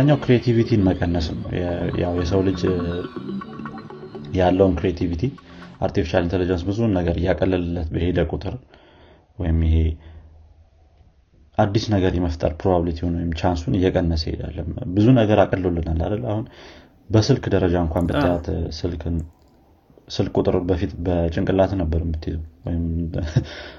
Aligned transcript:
ኛው 0.00 0.16
creativity 0.22 0.72
ን 0.72 0.82
መቀነስ 0.86 1.26
ነው። 1.34 1.44
ያው 2.02 2.14
የሰው 2.20 2.40
ልጅ 2.48 2.60
ያለውን 4.38 4.74
creativity 4.78 5.22
artificial 5.80 6.22
intelligence 6.26 6.62
ብዙውን 6.68 6.92
ነገር 6.98 7.16
እያቀለልለት 7.20 7.88
በሄደ 7.94 8.20
ቁጥር 8.32 8.54
ወይም 9.38 9.58
ይሄ 9.66 9.76
አዲስ 11.58 11.84
ነገር 11.94 12.12
የመፍጠር 12.16 12.52
probability 12.60 13.00
ውን 13.00 13.14
ወይም 13.18 13.30
chance 13.40 13.62
ኡን 13.62 13.76
እየቀነሰ 13.78 14.24
ይሄዳል። 14.28 14.56
ብዙ 14.96 15.06
ነገር 15.20 15.38
አቅሎልናል 15.44 16.00
አይደል? 16.06 16.22
አሁን 16.32 16.44
በስልክ 17.10 17.44
ደረጃ 17.54 17.74
እንኳን 17.84 18.06
ብታያት 18.08 18.46
ስልክ 20.08 20.34
ቁጥር 20.36 20.56
በፊት 20.68 20.92
በጭንቅላት 21.06 21.72
ነበር 21.80 22.00
የምትይዘው። 22.04 22.44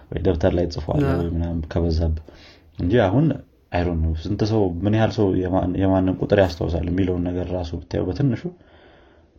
ወይ 0.10 0.20
ደብተር 0.26 0.54
ላይ 0.58 0.66
ጽፈሃል 0.76 1.04
ከበዛብ 1.72 2.16
እንጂ 2.80 2.94
አሁን 3.08 3.26
አይሮ 3.72 3.90
ነው 4.02 4.12
ስንት 4.24 4.42
ሰው 4.52 4.62
ምን 4.84 4.94
ያህል 4.98 5.12
ሰው 5.18 5.28
የማንን 5.82 6.16
ቁጥር 6.22 6.40
ያስታውሳል 6.44 6.86
የሚለውን 6.90 7.26
ነገር 7.30 7.48
ራሱ 7.58 7.72
ብታየው 7.82 8.06
በትንሹ 8.08 8.44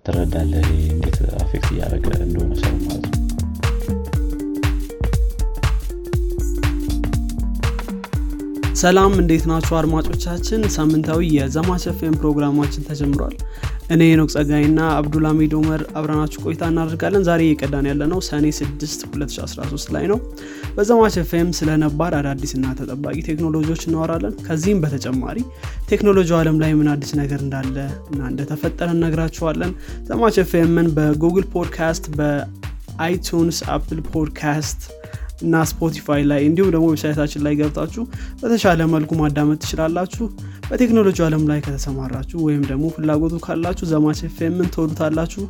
ትረዳለህ 0.05 0.67
እንዴት 0.93 1.19
አፌክት 1.41 1.69
እያደረገ 1.75 2.07
እንደሆነ 2.27 2.53
ሰው 2.63 2.75
ሰላም 8.81 9.13
እንዴት 9.21 9.45
ናችሁ 9.51 9.75
አድማጮቻችን? 9.79 10.61
ሳምንታዊ 10.75 11.23
የዘማች 11.37 11.83
ኤፍኤም 11.91 12.15
ፕሮግራማችን 12.21 12.85
ተጀምሯል። 12.87 13.35
እኔ 13.95 14.03
ኖቅ 14.21 14.29
ጸጋይና 14.35 14.81
አብዱልሚድ 14.99 15.53
ኡመር 15.59 15.83
አብረናችሁ 15.99 16.41
ቆይታ 16.45 16.63
እናደርጋለን። 16.73 17.25
ዛሬ 17.29 17.41
የቀዳን 17.49 17.87
ያለ 17.91 18.03
ነው 18.13 18.21
ሰኔ 18.29 18.45
6 18.59 18.85
2013 19.07 19.91
ላይ 19.97 20.05
ነው። 20.13 20.19
በዘማች 20.77 21.17
ኤፍኤም 21.23 21.51
ስለ 21.59 21.77
ነባር 21.85 22.15
አዳዲስና 22.21 22.73
ተጠባቂ 22.81 23.17
ቴክኖሎጂዎች 23.29 23.83
እናወራለን። 23.89 24.37
ከዚህም 24.47 24.81
በተጨማሪ 24.85 25.39
ቴክኖሎጂ 25.91 26.33
አለም 26.39 26.59
ላይ 26.63 26.73
ምን 26.81 26.91
አዲስ 26.95 27.13
ነገር 27.21 27.43
እንዳለ 27.47 27.77
እና 28.11 28.23
እንደተፈጠረ 28.33 28.89
እነግራችኋለን። 28.99 29.75
ዘማች 30.09 30.39
ኤፍኤምን 30.45 30.89
በጉግል 30.97 31.47
ፖድካስት 31.57 32.07
በአይቱንስ 32.19 33.61
አፕል 33.75 34.01
ፖድካስት 34.13 34.81
እና 35.41 35.63
ስፖቲፋይ 35.71 36.23
ላይ 36.31 36.41
እንዲሁም 36.49 36.71
ደግሞ 36.75 36.87
website 36.91 37.17
ኣችን 37.17 37.43
ላይ 37.47 37.55
ገብታችሁ 37.61 38.03
በተሻለ 38.41 38.87
መልኩ 38.95 39.11
ማዳመጥ 39.21 39.59
ትችላላችሁ። 39.63 40.25
በቴክኖሎጂ 40.71 41.19
አለም 41.27 41.45
ላይ 41.51 41.61
ከተሰማራችሁ 41.67 42.39
ወይም 42.47 42.63
ደግሞ 42.71 42.85
ፍላጎቱ 42.97 43.37
ካላችሁ 43.47 43.87
ዘማች 43.93 44.21
ኤፍኤምን 44.29 44.69
ትወዱታላችሁ 44.75 45.45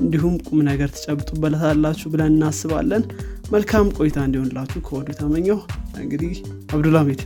እንዲሁም 0.00 0.34
ቁም 0.48 0.58
ነገር 0.70 0.90
ትጨብጡበለታላችሁ 0.96 2.10
ብለን 2.14 2.32
እናስባለን። 2.34 3.04
መልካም 3.52 3.86
ቆይታ 3.98 4.18
እንዲሆንላችሁ 4.26 4.80
ከወዱ 4.86 5.08
ተመኘው 5.20 5.58
እንግዲህ 6.02 6.34
አብዱልሚድ 6.72 7.22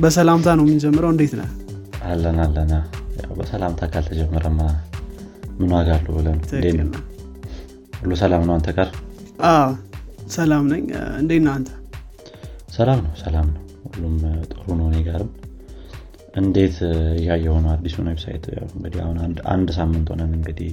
በሰላምታ 0.00 0.48
ነው 0.58 0.64
የምንጀምረው። 0.66 1.12
እንዴት 1.14 1.34
ነ 1.34 1.44
አለን 2.10 2.38
አለን። 2.44 2.72
በሰላምታ 3.38 3.82
ካልተጀመረማ 3.92 4.60
ምን 5.58 5.70
ዋጋ 5.76 5.88
አሉ 5.96 6.06
ብለን? 6.16 6.38
ሁሉ 8.00 8.12
ሰላም 8.20 8.42
ነው 8.48 8.54
አንተ 8.56 8.68
ጋር 8.76 8.88
ሰላም 10.30 10.64
ነኝ። 10.72 10.84
እንዴት 11.18 11.46
አንተ? 11.52 11.68
ሰላም 12.74 12.98
ነው 13.04 13.12
ሰላም 13.22 13.46
ነው። 13.54 13.62
ሁሉም 13.86 14.16
ጥሩ 14.50 14.66
ነው 14.78 14.86
እኔ 14.90 14.98
ጋርም። 15.06 15.30
እንዴት 16.36 16.76
እያየው 17.18 17.56
ነው 17.64 17.70
አዲሱን 17.72 18.08
website? 18.10 18.44
እንግዲህ 18.68 19.00
አሁን 19.04 19.16
አንድ 19.52 19.68
ሳምንት 19.78 20.08
ሆነን 20.12 20.32
እንግዲህ 20.38 20.70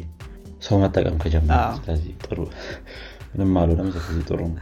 ሰው 0.61 0.75
መጠቀም 0.83 1.16
ከጀመረ 1.23 1.61
ስለዚህ 1.77 2.14
ጥሩ 2.25 2.38
ምንም 3.31 3.58
አልሆነም 3.61 3.89
ስለዚህ 3.95 4.23
ጥሩ 4.30 4.39
ነው። 4.49 4.61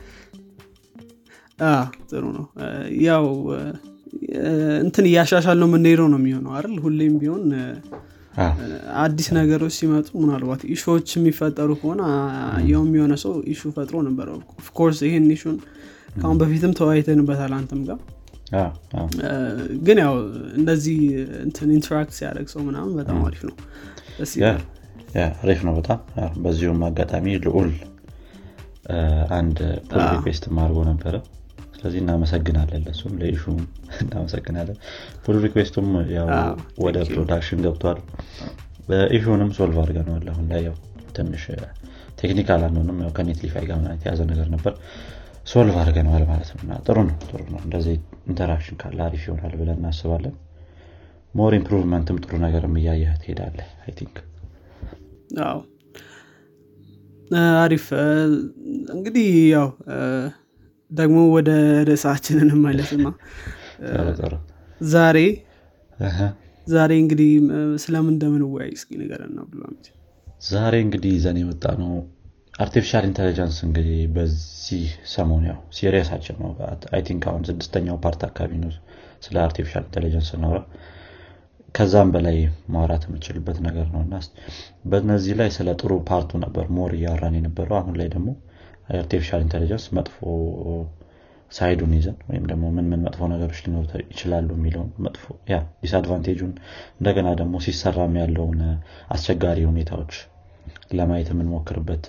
ጥሩ 2.10 2.24
ነው። 2.38 2.46
ያው 3.04 3.26
እንትን 4.82 5.06
እያሻሻልን 5.10 5.58
ነው 5.62 5.70
የምንሄደው 5.70 6.08
ነው 6.14 6.20
የሚሆነው 6.22 6.52
አይደል? 6.58 6.76
ሁሌም 6.84 7.14
ቢሆን 7.22 7.44
አዲስ 9.02 9.28
ነገሮች 9.38 9.74
ሲመጡ 9.78 10.08
ምናልባት 10.22 10.62
issue 10.74 10.94
ዎች 10.94 11.10
የሚፈጠሩ 11.18 11.70
ከሆነ 11.82 12.02
ያውም 12.70 12.92
የሆነ 12.98 13.14
ሰው 13.24 13.34
issue 13.52 13.72
ፈጥሮ 13.76 13.98
ነበር። 14.08 14.28
of 14.56 14.67
course 14.67 15.00
ይህን 15.08 15.28
issue 15.36 15.52
ን 15.52 15.58
ከአሁን 16.16 16.38
በፊትም 16.42 16.74
ተወያይተንበታል 16.80 17.54
አንተም 17.58 17.82
ጋር። 17.88 18.00
ግን 19.86 19.98
ያው 20.04 20.16
እንደዚህ 20.58 20.98
እንትን 21.46 21.70
interact 21.78 22.14
ሲያደርግ 22.18 22.48
ሰው 22.54 22.62
ምናምን 22.68 22.94
በጣም 23.00 23.20
አሪፍ 23.28 23.44
ነው። 23.50 23.56
አሪፍ 25.42 25.62
ነው 25.68 25.74
በጣም 25.80 26.00
በዚሁም 26.44 26.82
አጋጣሚ 26.88 27.36
ልዑል 27.46 27.72
አንድ 29.38 29.58
pull 29.88 30.02
request 30.10 30.44
አድርጎ 30.58 30.80
ነበረ 30.90 31.16
ስለዚህ 31.86 32.02
እናመሰግናለን 32.02 32.84
ለሱም 32.86 33.12
ለ 33.20 33.28
issue 33.28 33.50
ም 33.50 33.58
እናመሰግናለን። 34.04 34.78
pull 35.24 35.36
request 35.44 35.72
ኡም 35.72 35.88
ያው 36.16 36.28
ወደ 36.86 36.98
production 37.10 37.60
ገብቷል። 37.66 38.00
issue 39.16 39.35
ንም 39.35 39.50
solve 39.58 39.78
አድርገነዋል 39.84 40.26
አሁን 40.32 40.46
ላይ 40.52 40.62
ያው 40.68 40.76
ትንሽ 41.18 41.44
technical 42.22 42.64
አንሆንም። 42.68 42.98
ያው 43.04 43.12
ከኔትሊፋይ 43.18 43.66
ጋር 43.70 43.84
የተያዘ 43.92 44.20
ነገር 44.32 44.48
ነበር። 44.56 44.74
solve 45.48 45.76
አድርገነዋል 45.82 46.26
ማለት 46.32 46.50
ነው። 46.62 46.80
ጥሩ 46.88 46.98
ነው 47.04 47.18
ጥሩ 47.28 47.42
ነው። 47.54 47.62
እንደዚህ 47.66 47.96
interaction 48.30 48.80
ካለ 48.82 49.00
አሪፍ 49.08 49.24
ይሆናል 49.28 49.56
ብለን 49.62 49.80
እናስባለን። 49.82 50.36
more 51.34 51.54
improvement 51.60 52.11
ም 52.11 52.20
ጥሩ 52.26 52.34
ነገርም 52.46 52.76
እያየህ 52.82 53.14
ትሄዳለህ 53.22 53.58
I 53.86 53.94
think። 54.00 54.18
አሪፍ። 57.60 57.88
እንግዲህ 58.96 59.30
ያው 59.52 59.70
ደግሞ 60.92 61.18
ወደ 61.36 61.50
ርዕሳችን 61.90 62.38
እንመለስና 62.44 63.08
ዛሬ 64.90 65.18
ዛሬ 66.68 66.92
እንግዲህ 67.04 67.32
ስለምን 67.84 68.14
እንደምንወያይ 68.14 68.72
እስኪ 68.78 68.90
ንገረና 69.02 69.40
ብሎ 69.52 69.62
ዛሬ 70.50 70.76
እንግዲህ 70.86 71.12
ይዘን 71.18 71.38
የመጣ 71.42 71.66
ነው 71.82 71.92
artificial 72.54 73.04
intelligence 73.08 73.58
እንግዲህ 73.66 74.00
በዚህ 74.16 74.84
ሰሞን 75.14 75.44
ያው 75.50 75.58
series 75.78 76.05
ኣችን 76.05 76.36
ነው። 76.42 76.52
I 76.96 77.02
think 77.08 77.24
አሁን 77.32 77.42
ስድስተኛው 77.50 77.98
part 78.04 78.22
አካባቢ 78.28 78.52
ነው 78.62 78.72
ስለ 79.26 79.36
artificial 79.46 79.84
intelligence 79.88 80.30
ስናወራ። 80.34 80.62
ከዛም 81.76 82.10
በላይ 82.14 82.38
ማውራት 82.74 83.04
የምችልበት 83.08 83.58
ነገር 83.66 83.88
ነው። 83.94 84.02
እና 84.06 84.16
በነዚህ 84.92 85.34
ላይ 85.40 85.50
ስለ 85.58 85.70
ጥሩ 85.82 85.94
part 86.10 86.25
ኡ 86.25 86.32
ነበር 86.46 86.68
more 86.78 86.92
እያወራን 86.98 87.36
የነበረው። 87.40 87.78
አሁን 87.82 87.96
ላይ 88.02 88.10
ደግሞ 88.16 88.30
artificial 88.96 89.42
intelligence 89.46 89.86
መጥፎ 89.98 90.16
side 91.52 91.72
ኡን 91.72 91.92
ይዘን 91.98 92.18
ወይም 92.30 92.46
ደግሞ 92.52 92.66
ምን 92.76 92.86
ምን 92.92 93.02
መጥፎ 93.06 93.28
ነገሮች 93.32 93.60
ሊኖሩ 93.66 93.84
ይችላሉ 94.06 94.48
የሚለውን 94.58 94.90
መጥፎ 95.06 95.24
ያ 95.52 95.58
disadvantage 95.84 96.35
ኡን 96.35 96.52
እንደገና 96.98 97.28
ደግሞ 97.42 97.56
ሲሰራም 97.66 98.16
ያለውን 98.22 98.60
አስቸጋሪ 99.16 99.60
ሁኔታዎች 99.70 100.14
ለማየት 100.94 101.30
የምንሞክርበት 101.34 102.06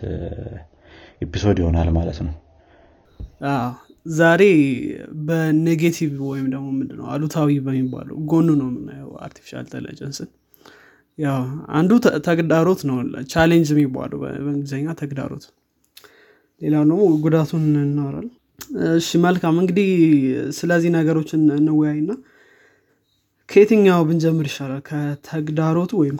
episode 1.22 1.58
ይሆናል 1.62 1.90
ማለት 1.96 2.18
ነው። 2.26 2.34
ዛሬ 4.12 4.42
በ 5.28 5.45
negative 5.45 6.10
ወይም 6.28 6.46
ደግሞ 6.52 6.66
ምንድነው 6.76 7.06
አሉታዊ 7.14 7.54
በሚባለው 7.66 8.16
ጎኑ 8.30 8.48
ነው 8.60 8.68
የምናየው 8.70 9.10
artificial 9.26 9.64
intelligence 9.66 10.19
ን 10.19 10.28
ያው 11.18 11.38
አንዱ 11.78 11.92
ተግዳሮት 12.26 12.80
ነው 12.88 12.96
challenge 13.32 13.68
የሚባለው 13.74 14.18
በእንግሊዝኛ 14.22 14.94
ተግዳሮት 15.00 15.44
ሌላው 16.60 16.82
ደግሞ 16.84 17.02
ጉዳቱን 17.24 17.64
እናወራል 17.80 18.28
እሺ 18.94 19.08
መልካም 19.24 19.56
እንግዲህ 19.62 19.88
ስለዚህ 20.58 20.90
ነገሮች 20.96 21.30
እንወያይና 21.36 22.12
ከየትኛው 23.48 24.00
ብንጀምር 24.08 24.46
ይሻላል? 24.50 24.80
ከተግዳሮቱ 24.88 25.92
ወይም 26.00 26.16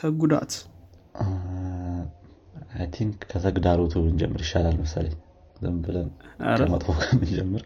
ከጉዳቱ? 0.00 0.52
think 2.94 3.18
ከተግዳሮቱ 3.30 3.94
ብንጀምር 4.04 4.40
ይሻላል 4.44 4.76
መሰለኝ። 4.82 5.16
ዝም 5.60 5.76
ብለን 5.84 6.08
ከመጥፎ 6.58 6.88
ከምንጀምር 7.00 7.62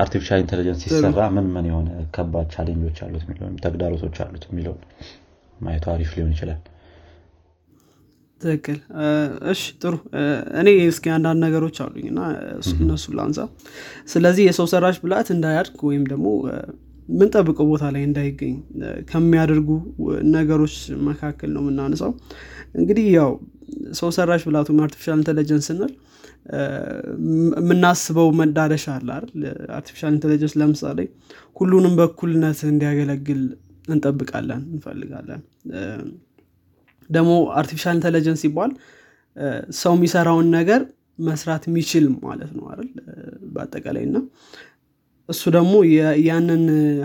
artificial 0.00 0.40
intelligence 0.42 0.80
ሲሰራ 0.84 1.20
ምን 1.36 1.46
ምን 1.54 1.66
የሆነ 1.70 1.88
ከባድ 2.16 2.48
challenge 2.54 2.84
ኦች 2.84 2.98
አሉት 3.04 3.22
የሚለው 3.26 3.52
ተግዳሮቶች 3.64 4.16
አሉት 4.24 4.44
የሚለውን 4.48 4.80
ማየቱ 5.58 5.86
አሪፍ 5.94 6.10
ሊሆን 6.16 6.32
ይችላል 6.34 6.60
ትክክል። 8.40 8.78
እሺ 9.52 9.60
ጥሩ። 9.82 9.94
እኔ 10.60 10.68
እስኪ 10.88 11.06
አንዳንድ 11.14 11.40
ነገሮች 11.44 11.76
አሉኝ 11.84 12.06
እና 12.12 12.20
እነሱ 12.80 13.04
ላንሳ። 13.18 13.38
ስለዚህ 14.12 14.44
የሰው 14.48 14.66
ሰራሽ 14.72 14.96
ብልሃት 15.04 15.28
እንዳያድግ 15.34 15.78
ወይም 15.88 16.04
ደግሞ 16.12 16.26
ምንጠብቀው 17.08 17.66
ቦታ 17.70 17.84
ላይ 17.94 18.02
እንዳይገኝ 18.08 18.54
ከሚያደርጉ 19.10 19.68
ነገሮች 20.34 20.74
መካከል 21.08 21.50
ነው 21.56 21.62
የምናነሳው። 21.64 22.12
እንግዲህ 22.74 23.06
ያው 23.16 23.30
ሰው 23.98 24.10
ሰራሽ 24.16 24.42
ብልሃቱ 24.48 24.68
artificial 24.84 25.16
intelligence 25.20 25.66
ስንል 25.70 25.92
የምናስበው 27.60 28.28
መዳረሻ 28.40 28.86
አለ 28.96 29.08
artificial 29.76 30.12
intelligence 30.16 30.54
ለምሳሌ 30.60 30.98
ሁሉንም 31.56 31.94
በእኩልነት 32.00 32.60
እንዲያገለግል 32.70 33.42
እንጠብቃለን 33.88 34.62
እንፈልጋለን 34.74 35.42
ደግሞ 37.10 37.32
artificial 37.54 37.94
intelligence 37.94 38.40
ሲባል 38.44 38.70
ሰው 39.80 39.92
የሚሰራውን 39.96 40.46
ነገር 40.50 40.80
መስራት 41.20 41.64
የሚችል 41.68 42.04
ማለት 42.24 42.50
ነው 42.56 42.64
አይደል? 42.70 42.88
በአጠቃላይ 43.52 44.02
እና 44.02 44.16
እሱ 45.28 45.42
ደግሞ 45.54 45.72
ያንን 46.26 46.62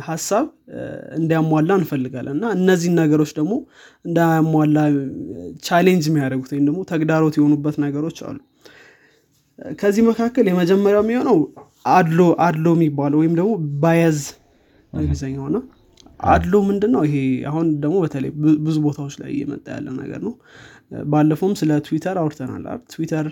ሀሳብ 0.07 0.45
እንዲያሟላ 1.17 1.71
እንፈልጋለን 1.79 2.35
እና 2.37 2.45
እነዚህን 2.57 2.95
ነገሮች 2.99 3.31
ደግሞ 3.39 3.53
እንዳያሟላ 4.05 4.77
challenge 5.63 6.05
የሚያደርጉት 6.09 6.51
ወይም 6.53 6.65
ደግሞ 6.69 6.81
ተግዳሮት 6.91 7.37
የሆኑበት 7.39 7.77
ነገሮች 7.85 8.19
አሉ። 8.27 8.37
ከዚህ 9.79 10.03
መካከል 10.09 10.45
የመጀመሪያው 10.49 11.03
የሚሆነው 11.05 11.39
አድሎ 11.95 12.21
አድሎ 12.45 12.67
የሚባለው 12.77 13.19
ወይም 13.21 13.33
ደግሞ 13.39 13.51
bias 13.83 14.19
እንግሊዝኛው 14.93 15.47
ና 15.55 15.59
አድሎ 16.29 16.53
ምንድን 16.67 16.91
ነው 16.95 17.03
ይሄ 17.07 17.15
አሁን 17.49 17.67
ደግሞ 17.79 17.95
በተለይ 18.03 18.31
ብዙ 18.65 18.75
ቦታዎች 18.85 19.15
ላይ 19.21 19.29
እየመጣ 19.35 19.65
ያለ 19.75 19.87
ነገር 20.01 20.19
ነው። 20.27 20.33
ባለፈውም 21.11 21.53
ስለ 21.59 21.71
ትዊተር 21.85 22.17
አውርተናል 22.21 22.63
ትዊተር 22.93 23.27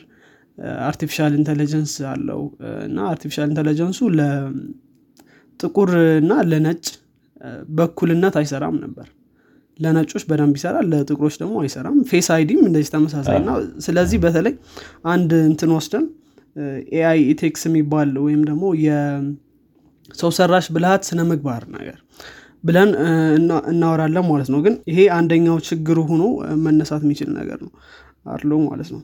artificial 0.88 1.33
intelligence 1.39 1.94
አለው። 2.12 2.41
እና 2.88 3.00
artificial 3.11 3.47
intelligence 3.51 3.93
ኡ 3.93 4.00
ለጥቁር 4.19 5.91
እና 6.21 6.33
ለነጭ 6.51 6.83
በኩልነት 7.77 8.36
አይሰራም 8.41 8.77
ነበር። 8.86 9.07
ለነጮች 9.80 10.24
በደንብ 10.30 10.56
ይሰራል 10.59 10.88
ለጥቁሮች 10.94 11.35
ደግሞ 11.42 11.56
አይሰራም። 11.62 11.97
Face 12.09 12.27
ID 12.35 12.48
ም 12.48 12.61
እንደዚህ 12.69 12.89
ተመሳሳይ 12.95 13.38
እና 13.42 13.51
ስለዚህ 13.85 14.18
በተለይ 14.25 14.56
አንድ 15.13 15.31
እንትን 15.50 15.71
ወስደን 15.77 16.06
AI 16.95 17.19
ethics 17.33 17.61
የሚባል 17.68 18.12
ወይም 18.25 18.42
ደግሞ 18.50 18.65
የሰው 18.85 20.31
ሰራሽ 20.38 20.68
ብልሃት 20.75 21.03
ስነ 21.09 21.24
ምግባር 21.31 21.63
ነገር 21.75 21.97
ብለን 22.63 22.89
እናወራለን 23.71 24.25
ማለት 24.29 24.50
ነው። 24.53 24.59
ግን 24.65 24.75
ይሄ 24.91 25.00
አንደኛው 25.17 25.57
ችግሩ 25.67 26.00
ሆኖ 26.09 26.23
መነሳት 26.65 27.01
የሚችል 27.06 27.29
ነገር 27.39 27.59
ነው 27.65 27.71
አድሎ 28.31 28.51
ማለት 28.67 28.89
ነው። 28.95 29.01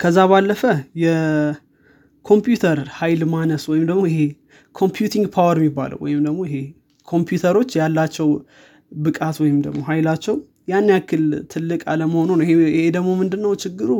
ከዛ 0.00 0.18
ባለፈ 0.30 0.62
የኮምፒውተር 1.04 2.78
ሀይል 2.98 3.22
ማነስ 3.32 3.64
ወይም 3.72 3.84
ደግሞ 3.90 4.02
ይሄ 4.10 4.20
computing 4.74 5.26
power 5.34 5.56
የሚባለው 5.60 5.98
ወይም 6.04 6.20
ደግሞ 6.26 6.40
ይሄ 6.48 6.56
ኮምፒውተሮች 7.08 7.70
ያላቸው 7.80 8.28
ብቃት 8.98 9.36
ወይም 9.42 9.56
ደግሞ 9.64 9.80
ሀይላቸው 9.88 10.36
ያን 10.68 10.86
ያክል 10.92 11.22
ትልቅ 11.52 11.80
አለመሆኑ 11.92 12.30
ነው። 12.38 12.44
ይሄ 12.72 12.84
ደግሞ 12.96 13.10
ምንድነው 13.20 13.52
ችግሩ? 13.62 13.90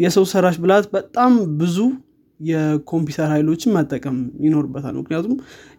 የሰው 0.00 0.24
ሰራሽ 0.32 0.56
ብላት 0.62 0.86
በጣም 0.94 1.32
ብዙ 1.60 1.76
የኮምፒውተር 2.40 3.28
ኃይሎችን 3.32 3.74
መጠቀም 3.76 4.16
ይኖርበታል። 4.44 4.94
ምክንያቱም 5.00 5.34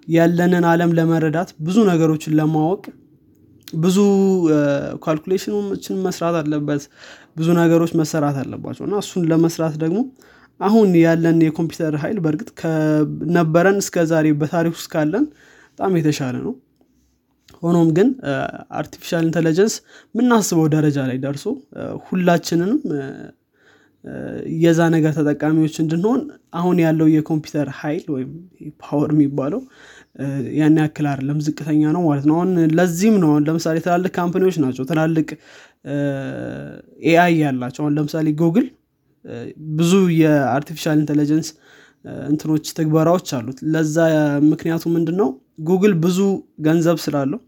ያለንን 0.08 0.66
አለም 0.72 0.92
ለመረዳት 0.98 1.50
ብዙ 1.66 1.78
ነገሮችን 1.90 2.36
ለማወቅ 2.40 2.84
ብዙ 3.78 3.98
ካልኩሌሽኖችን 5.04 5.98
መስራት 6.06 6.36
አለበት 6.40 6.84
ብዙ 7.38 7.48
ነገሮች 7.60 7.92
መሰራት 8.00 8.38
አለባቸው 8.42 8.84
እና 8.88 8.96
እሱን 9.04 9.24
ለመስራት 9.32 9.76
ደግሞ 9.84 10.00
አሁን 10.60 10.90
ያለን 11.04 11.38
የኮምፒውተር 11.46 11.96
ኃይል 12.02 12.18
በእርግጥ 12.24 12.50
ከነበረን 12.60 13.78
እስከ 13.84 14.04
ዛሬ 14.12 14.28
በታሪክ 14.42 14.74
ውስጥ 14.78 14.90
ካለን 14.94 15.26
በጣም 15.72 15.96
የተሻለ 16.00 16.36
ነው። 16.48 16.54
ሆኖም 17.64 17.90
ግን 17.98 18.08
artificial 18.80 19.24
intelligence 19.28 19.74
የምናስበው 20.16 20.68
ደረጃ 20.76 21.00
ላይ 21.10 21.18
ደርሶ 21.26 21.46
ሁላችንንም 22.08 22.80
የዛ 24.62 24.82
ነገር 24.94 25.12
ተጠቃሚዎች 25.18 25.76
እንድንሆን 25.82 26.22
አሁን 26.54 26.78
ያለው 26.84 27.08
የኮምፒውተር 27.14 27.68
ኃይል 27.80 28.06
ወይም 28.14 28.30
power 28.84 29.10
የሚባለው 29.16 29.62
ያን 30.58 30.78
ያክል 30.82 31.06
አይደለም 31.12 31.38
ዝቅተኛ 31.46 31.84
ነው 31.96 32.02
ማለት 32.08 32.26
ነው። 32.30 32.36
አሁን 32.38 32.50
ለዚህም 32.78 33.18
ነው 33.24 33.30
አሁን 33.32 33.44
ለምሳሌ 33.50 33.78
ትላልቅ 33.86 34.12
company 34.18 34.43
ዎች 34.43 34.58
ናቸው 34.64 34.86
ትላልቅ 34.90 35.28
AI 37.10 37.36
ያላቸው። 37.44 37.82
አሁን 37.84 37.96
ለምሳሌ 37.98 38.30
ጉግል 38.42 38.68
ብዙ 39.76 39.94
የ 40.22 40.35
artificial 40.35 40.98
intelligence 41.00 41.50
እንትኖች 42.30 42.66
ትግበራዎች 42.78 43.30
አሉት። 43.38 43.60
ለዛ 43.74 43.96
ምክንያቱ 44.52 44.84
ምንድን 44.96 45.18
ነው 45.22 45.30
ጉግል 45.64 45.94
ብዙ 46.06 46.20
ገንዘብ 46.60 46.98
ስላለው 47.04 47.40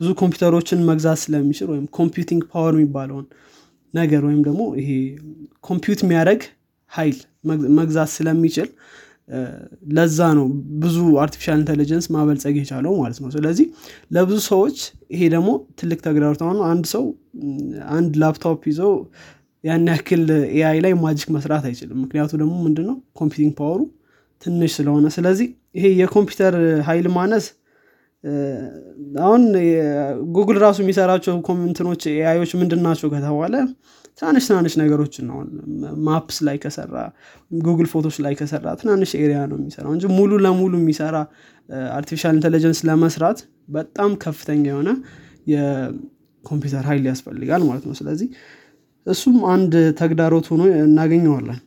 ብዙ 0.00 0.08
ኮምፒውተሮችን 0.20 0.80
መግዛት 0.88 1.18
ስለሚችል 1.22 1.68
ወይም 1.72 1.84
computing 1.98 2.42
power 2.52 2.74
የሚባለውን 2.76 3.26
ነገር 3.96 4.22
ወይም 4.28 4.40
ደግሞ 4.46 4.62
ይሄ 4.80 4.90
compute 5.64 6.00
የሚያደረግ 6.04 6.42
ሀይል 6.92 7.18
መግዛት 7.78 8.10
ስለሚችል 8.16 8.68
ለዛ 9.94 10.18
ነው 10.38 10.46
ብዙ 10.82 10.96
artificial 11.22 11.56
intelligence 11.60 12.06
ማበልጸግ 12.14 12.56
የቻለው 12.60 12.92
ማለት 13.00 13.18
ነው። 13.22 13.30
ስለዚህ 13.36 13.66
ለብዙ 14.16 14.38
ሰዎች 14.48 14.76
ይሄ 15.14 15.22
ደግሞ 15.34 15.48
ትልቅ 15.80 15.98
ተግዳሮት 16.06 16.40
ነው። 16.44 16.66
አንድ 16.70 16.84
ሰው 16.92 17.04
አንድ 17.96 18.12
ላፕቶፕ 18.22 18.62
ይዞ 18.70 18.80
ያን 19.64 19.86
ያክል 19.92 20.24
AI 20.56 20.78
ላይ 20.84 20.92
magic 21.04 21.28
መስራት 21.36 21.64
አይችልም። 21.68 21.98
ምክንያቱ 22.04 22.32
ደግሞ 22.42 22.54
ምንድነው? 22.66 22.96
computing 23.18 23.52
power 23.60 23.74
ኡ 23.74 23.80
ትንሽ 24.42 24.72
ስለሆነ። 24.78 25.06
ስለዚህ 25.16 25.48
ይሄ 25.76 25.86
የኮምፒውተር 26.00 26.54
ሀይል 26.88 27.06
ማነስ 27.16 27.46
አሁን 29.22 29.42
ጉግል 30.36 30.58
ራሱ 30.62 30.78
የሚሰራቸው 30.82 31.34
ኮምንትኖች 31.48 32.02
AI 32.12 32.25
ኦች 32.25 32.52
ምንድን 32.60 32.80
ናቸው 32.86 33.08
ከተባለ 33.12 33.54
ትናንሽ 34.18 34.44
ትናንሽ 34.48 34.74
ነገሮችን 34.80 35.24
ነው። 35.30 35.38
Maps 36.06 36.36
ላይ 36.46 36.56
ከሰራ 36.62 36.94
ጉግል 37.60 37.88
ፎቶች 37.92 38.16
ላይ 38.24 38.34
ከሰራ 38.38 38.66
ትናንሽ 38.80 39.10
area 39.20 39.40
ነው 39.50 39.56
የሚሰራው 39.60 39.92
እንጂ 39.96 40.04
ሙሉ 40.18 40.32
ለሙሉ 40.44 40.72
የሚሰራ 40.80 41.16
artificial 41.94 42.34
intelligence 42.38 42.80
ለመስራት 42.88 43.40
በጣም 43.70 44.10
ከፍተኛ 44.22 44.64
የሆነ 44.70 44.90
የኮምፒውተር 45.46 46.84
ሀይል 46.90 47.04
ያስፈልጋል 47.10 47.62
ማለት 47.68 47.84
ነው። 47.88 47.96
ስለዚህ 48.00 48.28
እሱም 49.06 49.36
አንድ 49.52 49.72
ተግዳሮት 50.00 50.46
ሆኖ 50.52 50.62
እናገኘዋለን። 50.82 51.58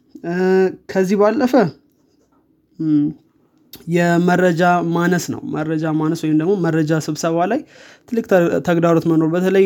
ከዚህ 0.92 1.18
ባለፈ 1.22 1.54
የመረጃ 3.94 4.62
ማነስ 4.94 5.26
ነው። 5.34 5.42
መረጃ 5.54 5.92
ማነስ 6.00 6.22
ወይም 6.26 6.38
ደግሞ 6.42 6.54
መረጃ 6.66 6.92
ስብሰባ 7.06 7.46
ላይ 7.52 7.62
ትልቅ 8.10 8.26
ተግዳሮት 8.68 9.06
መኖር 9.12 9.30
በተለይ 9.36 9.66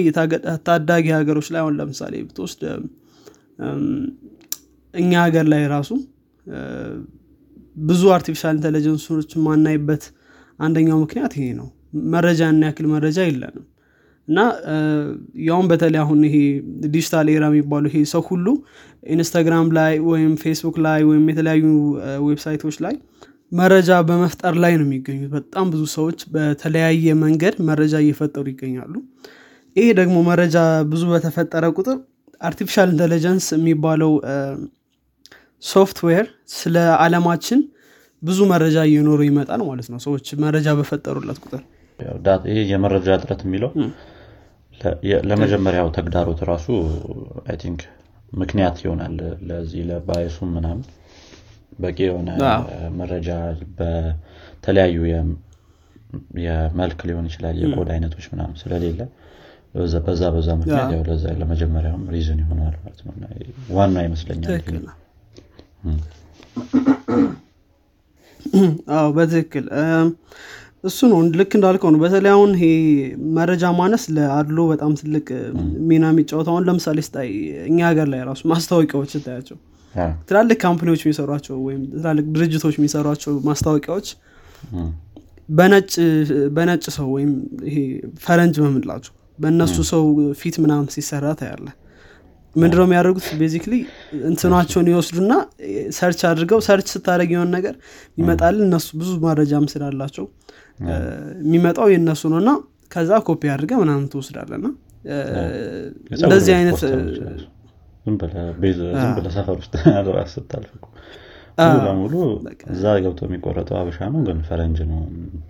ታዳጊ 0.68 1.06
ሀገሮች 1.18 1.48
ላይ 1.54 1.62
አሁን 1.64 1.76
ለምሳሌ 1.80 2.14
ብትወስድ 2.28 2.62
እኛ 4.94 5.12
ሀገር 5.26 5.46
ላይ 5.54 5.62
ራሱ 5.74 5.92
ብዙ 7.84 8.02
artificial 8.16 8.56
intelligence 8.58 9.13
ኦች 9.13 9.32
ማናይበት 9.46 10.04
አንደኛው 10.60 10.98
ምክንያት 11.04 11.34
ይሄ 11.38 11.46
ነው። 11.60 11.70
መረጃ 12.14 12.42
ያክል 12.64 12.86
መረጃ 12.94 13.20
የለንም። 13.28 13.66
እና 14.28 14.40
ያውም 15.48 15.66
በተለይ 15.72 16.00
አሁን 16.04 16.20
ይሄ 16.28 16.36
digital 16.86 17.28
era 17.34 17.46
የሚባሉ 17.52 17.84
ይሄ 17.92 17.98
ሰው 18.12 18.22
ሁሉ 18.30 18.46
ኢንስታግራም 19.14 19.68
ላይ 19.78 19.94
ወይም 20.10 20.34
ፌስቡክ 20.44 20.76
ላይ 20.86 21.02
ወይም 21.10 21.26
የተለያዩ 21.32 21.66
ዌብሳይቶች 22.28 22.78
ላይ 22.86 22.96
መረጃ 23.52 23.92
በመፍጠር 24.08 24.54
ላይ 24.64 24.74
ነው 24.80 24.86
የሚገኙት። 24.88 25.30
በጣም 25.36 25.66
ብዙ 25.74 25.84
ሰዎች 25.96 26.20
በተለያየ 26.34 27.14
መንገድ 27.24 27.56
መረጃ 27.70 27.94
እየፈጠሩ 28.04 28.46
ይገኛሉ። 28.54 28.94
ይሄ 29.76 29.86
ደግሞ 30.00 30.16
መረጃ 30.30 30.58
ብዙ 30.92 31.04
በተፈጠረ 31.12 31.66
ቁጥር 31.76 31.98
artificial 32.42 32.90
intelligence 32.94 33.46
የሚባለው 33.56 34.12
ሶፍትዌር 35.64 36.26
ስለ 36.56 36.76
አለማችን 37.04 37.60
ብዙ 38.22 38.40
መረጃ 38.52 38.78
እየኖረው 38.90 39.20
ይመጣል 39.28 39.62
ማለት 39.70 39.88
ነው 39.94 40.00
ሰዎች 40.06 40.28
መረጃ 40.44 40.68
በፈጠሩለት 40.80 41.40
ቁጥር። 41.46 41.62
ይሄ 42.50 42.58
የመረጃ 42.72 43.08
እጥረት 43.18 43.42
የሚለው 43.46 43.72
ለመጀመሪያው 45.30 45.88
ተግዳሮት 45.98 46.40
ራሱ 46.52 46.68
think 47.62 47.82
ምክንያት 48.34 48.78
ይሆናል 48.84 49.16
ለዚህ 49.50 49.82
ለ 49.90 50.02
bias 50.02 50.26
ኡም 50.26 50.50
ምናምን 50.58 50.86
በቂ 51.80 51.98
የሆነ 52.08 52.30
መረጃ 53.00 53.30
በተለያዩ 53.78 54.98
የመልክ 56.46 57.00
ሊሆን 57.10 57.28
ይችላል 57.30 57.56
የቆዳ 57.64 57.90
አይነቶች 57.96 58.26
ምናምን 58.34 58.58
ስለሌለ 58.62 59.00
በዛ 59.76 59.94
በዛ 60.36 60.50
ምክንያት 60.60 61.08
ለመጀመሪያውም 61.42 62.04
reason 62.16 62.42
ይሆነዋል 62.44 62.76
ማለት 62.82 63.00
ነው። 63.06 63.14
ዋና 63.78 63.96
ይመስለኛል 64.08 64.52
አዎ 68.94 69.08
በትክክል። 69.16 69.66
እሱ 70.90 71.00
ነው 71.12 71.20
ልክ 71.40 71.52
እንዳልከው 71.58 71.90
ነው። 71.94 72.00
በተለይ 72.04 72.32
አሁን 72.34 72.52
ይሄ 72.58 72.66
መረጃ 73.38 73.66
ማነስ 73.78 74.04
ለአድሎ 74.16 74.60
በጣም 74.72 74.92
ትልቅ 75.00 75.28
ሚና 75.90 76.06
የሚጫወት 76.12 76.48
አሁን 76.52 76.66
ለምሳሌ 76.68 77.00
ስታይ 77.08 77.30
እኛ 77.70 77.80
ሀገር 77.90 78.08
ላይ 78.14 78.22
ራሱ 78.30 78.42
ማስታወቂያዎች 78.52 79.12
ስታያቸው 79.16 79.58
ትላልቅ 80.30 80.58
company 80.64 80.88
ዎች 80.88 81.02
የሚሰሯቸው 81.06 81.58
ወይም 81.68 81.82
ትላልቅ 81.96 82.26
ድርጅቶች 82.36 82.76
የሚሰሯቸው 82.80 83.34
ማስታወቂያዎች 83.48 84.08
በነጭ 86.56 86.84
ሰው 86.96 87.08
ወይም 87.16 87.32
ይሄ 87.70 87.78
ፈረንጅ 88.26 88.58
በምንላቸው 88.64 89.14
በእነሱ 89.40 89.76
ሰው 89.92 90.04
ፊት 90.42 90.56
ምናምን 90.64 90.88
ሲሰራ 90.96 91.26
ታያለ 91.40 91.68
ምንድነው 92.56 92.86
የሚያደርጉት? 92.88 93.28
basically 93.40 93.76
እንትናቸውን 94.30 94.88
ይወስዱና 94.92 95.32
search 95.98 96.20
አድርገው 96.30 96.60
search 96.68 96.88
ስታደረግ 96.94 97.30
የሆን 97.36 97.50
ነገር 97.56 97.76
ይመጣል። 98.18 98.58
እነሱ 98.66 98.88
ብዙ 99.00 99.12
መረጃም 99.24 99.66
ስላላቸው 99.74 100.26
የሚመጣው 101.46 101.88
የእነሱ 101.94 102.22
ነው 102.34 102.40
እና 102.44 102.52
ከዛ 102.92 103.12
ኮፒ 103.28 103.44
አድርገ 103.54 103.72
ምናምን 103.82 104.06
ትወስዳለና 104.14 104.66
እንደዚህ 106.18 106.54
አይነት 106.60 106.82
ዝም 108.06 108.16
ብለ 109.16 109.28
ሰፈር 109.36 109.56
ውስጥ 109.62 109.74
ስታልፍ 110.34 110.72
ሙሉ 111.58 111.78
ለሙሉ 111.86 112.14
እዛ 112.74 112.84
ገብቶ 113.04 113.20
የሚቆረጠው 113.28 113.76
አበሻ 113.80 113.98
ነው 114.14 114.22
ግን 114.28 114.38
ፈረንጅ 114.48 114.80
ነው? 114.92 115.02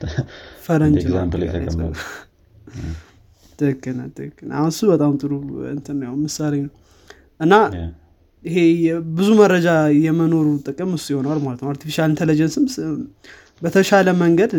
ፈረንጅ 0.66 0.98
example 1.02 1.44
የተቀመጠ 1.46 1.94
ትክክል 3.60 3.98
ትክክል 4.18 4.50
አሁን 4.58 4.70
እሱ 4.74 4.82
በጣም 4.92 5.12
ጥሩ 5.22 5.32
እንትን 5.74 5.98
ነው 6.04 6.14
ምሳሌ 6.24 6.54
ነው። 6.66 6.74
እና 7.40 7.54
ይሄ 8.44 8.58
ብዙ 9.18 9.30
መረጃ 9.42 9.68
የመኖሩ 10.06 10.48
ጥቅም 10.68 10.92
እሱ 10.98 11.06
ይሆናል 11.14 11.40
ማለት 11.46 11.60
ነው። 11.64 11.70
artificial 11.72 12.10
intelligence 12.12 12.58
ም 12.58 12.66
በተሻለ 13.62 14.10
መንገድ 14.22 14.54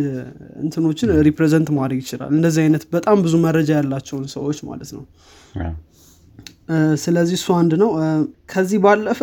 እንትኖችን 0.62 1.08
represent 1.26 1.68
ማድረግ 1.78 1.98
ይችላል። 2.04 2.30
እንደዚህ 2.36 2.60
አይነት 2.64 2.84
በጣም 2.94 3.16
ብዙ 3.26 3.34
መረጃ 3.44 3.70
ያላቸውን 3.78 4.24
ሰዎች 4.34 4.58
ማለት 4.70 4.92
ነው 4.96 5.04
ስለዚህ 7.02 7.36
እሱ 7.40 7.48
አንድ 7.58 7.72
ነው። 7.82 7.90
ከዚህ 8.52 8.78
ባለፈ 8.84 9.20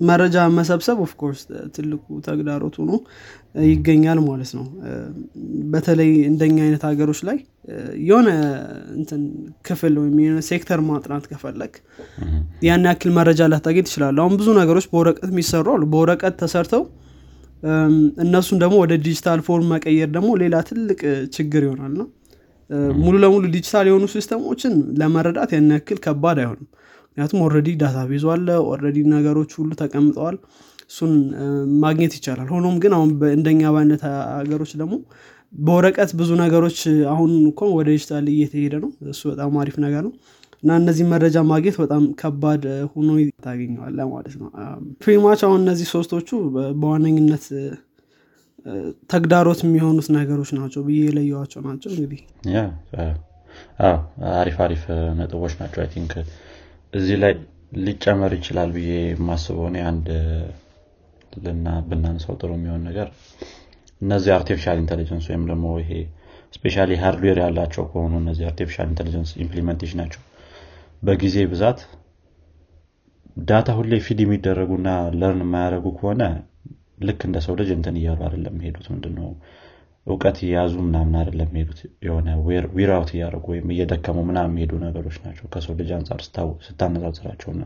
መረጃ 0.00 0.36
መሰብሰብ 0.54 0.98
of 1.04 1.13
course 1.13 1.40
ትልቁ 1.74 2.04
ተግዳሮት 2.26 2.76
ሆኖ 2.80 2.92
ይገኛል 3.66 4.18
ማለት 4.26 4.50
ነው። 4.58 4.64
በተለይ 5.72 6.10
እንደኛ 6.30 6.56
አይነት 6.66 6.84
ሀገሮች 6.88 7.20
ላይ 7.28 7.38
የሆነ 8.04 8.28
እንትን 8.96 9.22
ክፍል 9.68 9.94
ወይም 10.02 10.16
የሆነ 10.22 10.40
ሴክተር 10.48 10.80
ማጥናት 10.88 11.26
ከፈለግ 11.32 11.74
ያን 12.68 12.86
ያክል 12.90 13.12
መረጃ 13.18 13.48
ላታገኝ 13.52 13.86
ትችላለ 13.88 14.18
አሁን 14.24 14.38
ብዙ 14.40 14.48
ነገሮች 14.60 14.86
በወረቀት 14.92 15.28
የሚሰሩ 15.30 15.66
አሉ። 15.74 15.84
በወረቀት 15.92 16.36
ተሰርተው 16.42 16.84
እነሱን 18.24 18.58
ደግሞ 18.62 18.76
ወደ 18.82 18.94
digital 19.04 19.40
form 19.46 19.68
መቀየር 19.72 20.10
ደግሞ 20.14 20.30
ሌላ 20.42 20.56
ትልቅ 20.68 21.00
ችግር 21.34 21.62
ይሆናል። 21.66 21.92
ነው 22.00 22.08
ሙሉ 23.00 23.14
ለሙሉ 23.22 23.44
ዲጂታል 23.54 23.86
የሆኑ 23.88 24.04
system 24.12 24.42
ኦችን 24.42 24.72
ለመረዳት 25.00 25.50
ያን 25.54 25.70
ያክል 25.74 25.98
ከባድ 26.04 26.38
አይሆንም። 26.42 26.68
ምክንያቱም 27.06 27.40
already 27.46 27.68
database 27.80 27.98
ኡ 28.10 28.24
አለ 28.34 28.48
already 28.68 28.98
ነገሮች 29.14 29.52
ሁሉ 29.58 29.70
ተቀምጠዋል። 29.80 30.36
እሱን 30.90 31.12
ማግኘት 31.82 32.12
ይቻላል። 32.18 32.48
ሆኖም 32.54 32.76
ግን 32.82 32.92
አሁን 32.96 33.10
እንደኛ 33.36 33.62
በአይነት 33.74 34.02
ሀገሮች 34.32 34.72
ደግሞ 34.80 34.94
በወረቀት 35.52 36.10
ብዙ 36.18 36.30
ነገሮች 36.42 36.78
አሁን 37.12 37.30
እኮ 37.50 37.60
ወደ 37.76 37.88
ዲጂታል 37.94 38.26
እየተሄደ 38.34 38.74
ነው። 38.84 38.90
እሱ 39.12 39.22
በጣም 39.32 39.58
አሪፍ 39.62 39.76
ነገር 39.84 40.02
ነው። 40.06 40.12
እና 40.62 40.70
እነዚህ 40.80 41.04
መረጃ 41.12 41.36
ማግኘት 41.50 41.76
በጣም 41.82 42.02
ከባድ 42.20 42.62
ሆኖ 42.92 43.08
ታገኘዋለህ 43.44 43.98
ማለት 44.12 44.34
ነው። 44.40 44.48
pretty 45.02 45.25
much 45.25 45.40
አሁን 45.46 45.60
እነዚህ 45.64 45.86
ሶስቶቹ 45.94 46.28
በዋነኝነት 46.80 47.46
ተግዳሮት 49.10 49.60
የሚሆኑት 49.64 50.08
ነገሮች 50.16 50.50
ናቸው 50.58 50.82
ብዬ 50.86 51.00
የለየዋቸው 51.06 51.60
ናቸው 51.68 51.90
እንግዲህ። 51.94 52.20
አሪፍ 54.34 54.58
አሪፍ 54.64 54.82
ነጥቦች 55.18 55.54
ናቸው። 55.60 55.80
I 55.82 55.88
think 55.94 56.12
እዚህ 56.92 57.16
ላይ 57.22 57.32
ሊጨመር 57.80 58.32
ይችላል 58.38 58.70
ብዬ 58.76 58.90
የማስበው 59.10 59.66
እኔ 59.70 59.78
አንድ 59.90 60.06
ብናነሳው 61.88 62.34
ጥሩ 62.40 62.50
የሚሆን 62.56 62.82
ነገር 62.88 63.08
እነዚህ 64.02 64.30
artificial 64.36 64.78
intelligence 64.82 65.24
ወይም 65.30 65.42
ደግሞ 65.50 65.66
ይሄ 65.82 65.90
special 66.54 66.76
hardware 67.02 67.38
ያላቸው 67.42 67.84
ከሆኑ 67.90 68.12
እነዚህ 68.22 68.44
artificial 68.48 68.88
intelligence 68.92 69.30
implementation 69.44 69.98
ናቸው 70.02 70.22
በጊዜ 71.02 71.36
ብዛት 71.52 71.80
data 73.44 73.68
ሁሌ 73.76 73.92
feed 74.06 74.20
የሚደረጉና 74.24 74.88
learn 75.18 75.42
የማያደርጉ 75.44 75.86
ከሆነ 75.98 76.22
ልክ 77.00 77.20
እንደ 77.26 77.38
ሰው 77.44 77.54
ልጅ 77.60 77.70
እንትን 77.76 77.96
እያሉ 78.00 78.20
አይደለም 78.26 78.56
ሄዱት 78.64 78.86
ምንድነው? 78.92 79.28
እውቀት 80.06 80.36
እየያዙ 80.44 80.74
ምናምን 80.86 81.14
አይደለም 81.20 81.50
ሄዱት 81.58 81.78
የሆነ 82.06 82.28
wear 82.76 82.95
out 82.95 83.10
እያደረጉ 83.14 83.46
ወይም 83.52 83.68
እየደከሙ 83.74 84.18
ምናምን 84.28 84.52
የሚሄዱ 84.52 84.72
ነገሮች 84.84 85.16
ናቸው 85.24 85.46
ከሰው 85.52 85.74
ልጅ 85.80 85.90
አንጻር 85.98 86.20
ስታነጻጽራቸው። 86.66 87.52
እና 87.58 87.64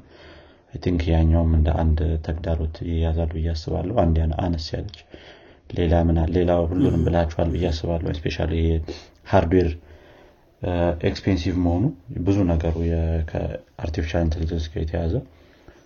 I 0.74 0.79
think 0.79 1.02
ያኛውም 1.12 1.50
እንደ 1.58 1.68
አንድ 1.82 1.98
ተግዳሮት 2.26 2.76
ይያዛሉ 2.88 3.30
ብዬ 3.36 3.48
አስባለሁ። 3.52 3.96
አንድ 4.04 4.16
አነስ 4.44 4.66
ያለች 4.74 4.98
ሌላ 5.70 5.94
ምና 6.08 6.20
ሌላ 6.34 6.52
ሁሉንም 6.64 7.02
ብላችኋል 7.06 7.48
ብዬ 7.54 7.66
አስባለሁ። 7.70 8.14
special 8.18 8.38
hardware 9.26 9.70
expensive 11.08 11.54
መሆኑ 11.64 11.84
ብዙ 12.26 12.38
ነገሩ 12.50 12.74
ከ 13.30 13.46
artificial 13.46 14.22
intelligence 14.26 14.66
ጋር 14.72 14.80
የተያዘ 14.84 15.14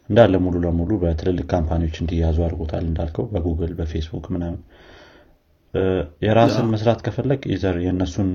እንዳለ 0.08 0.34
ሙሉ 0.44 0.56
ለሙሉ 0.64 0.90
በትልልቅ 1.02 1.46
company 1.52 1.80
ዎች 1.80 1.96
እንዲያዙ 2.02 2.38
አድርጎታል 2.44 2.84
እንዳልከው 2.88 3.24
በ 3.32 3.42
Google 3.42 3.72
በ 3.78 3.88
Facebook 3.88 4.26
ምናምን። 4.34 4.60
የራስን 6.24 6.68
መስራት 6.74 7.00
ከፈለግህ 7.06 7.42
either 7.62 7.76
የእነሱን 7.84 8.30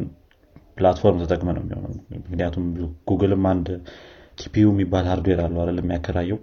platform 0.78 1.22
ተጠቅመህ 1.24 1.50
ነው 1.56 1.64
የሚሆነው። 1.64 1.94
ምክንያቱም 2.20 2.66
ጉግልም 3.10 3.44
አንድ 3.52 3.68
TPU 4.38 4.68
የሚባል 4.72 5.06
hardware 5.12 5.42
አለው 5.46 5.62
አለ 5.64 5.78
የሚያከራየው? 5.82 6.40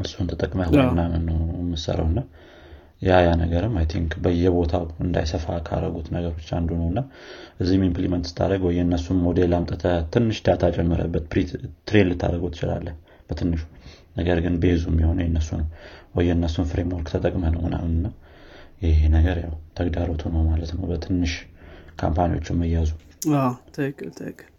እሱን 0.00 0.26
ተጠቅመህ 0.32 0.60
ምናምን 0.90 1.22
ነው 1.28 1.38
የምትሰራው 1.60 2.06
እና 2.10 2.20
ያ 3.02 3.16
ያ 3.24 3.30
ነገርም 3.40 3.74
I 3.78 3.86
think 3.92 4.12
በየቦታው 4.24 4.84
እንዳይሰፋ 5.04 5.56
ካረጉት 5.66 6.06
ነገሮች 6.16 6.48
አንዱ 6.58 6.70
ነው። 6.80 6.86
እና 6.92 7.00
እዚህም 7.60 7.82
implement 7.88 8.26
ስታደርግ 8.30 8.62
ወይ 8.68 8.74
የእነሱን 8.78 9.18
ሞዴል 9.26 9.52
አምጥተ 9.58 9.84
ትንሽ 10.14 10.38
data 10.46 10.70
ጨምረህበት 10.76 11.26
train 11.88 12.08
ልታደርገው 12.10 12.50
ትችላለ 12.54 12.88
በትንሹ 13.28 13.62
ነገር 14.16 14.38
ግን 14.44 14.54
base 14.62 14.82
ኡ 14.90 14.95
የሚሆነው 14.95 15.18
የነሱ 15.24 15.48
ነው 15.60 15.66
ወይ 16.16 16.26
የእነሱን 16.28 16.66
framework 16.70 17.08
ተጠቅመህ 17.14 17.44
ነው 17.54 17.60
ምናምን 17.66 17.94
ይሄ 18.82 19.00
ነገር 19.14 19.36
ያው 19.44 19.54
ተግዳሮቱ 19.78 20.22
ነው 20.34 20.42
ማለት 20.48 20.70
ነው 20.76 20.84
በትንሽ 20.90 21.32
company 22.00 22.31
ዎች 22.31 22.48
መያዙ። 22.58 22.90
ትክክል 23.76 24.10
ትክክል። 24.18 24.50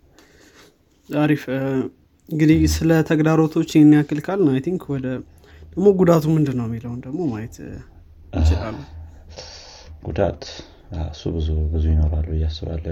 አሪፍ። 1.09 1.43
እንግዲህ 2.29 2.59
ስለ 2.73 2.91
ተግዳሮቶች 3.09 3.69
ይህን 3.75 3.91
ያክል 3.97 4.19
ካልን 4.25 4.41
I 4.53 4.61
think 4.65 4.83
ወደ 4.93 5.05
ደግሞ 5.73 5.87
ጉዳቱ 5.99 6.25
ምንድን 6.35 6.57
ነው 6.59 6.65
የሚለውን 6.67 6.99
ደግሞ 7.05 7.19
ማየት 7.31 7.57
እንችላለን። 8.33 8.85
ጉዳት 10.07 10.41
እሱ 11.07 11.23
ብዙ 11.35 11.47
ብዙ 11.71 11.85
ይኖራሉ 11.91 12.27
እያስባለ 12.35 12.85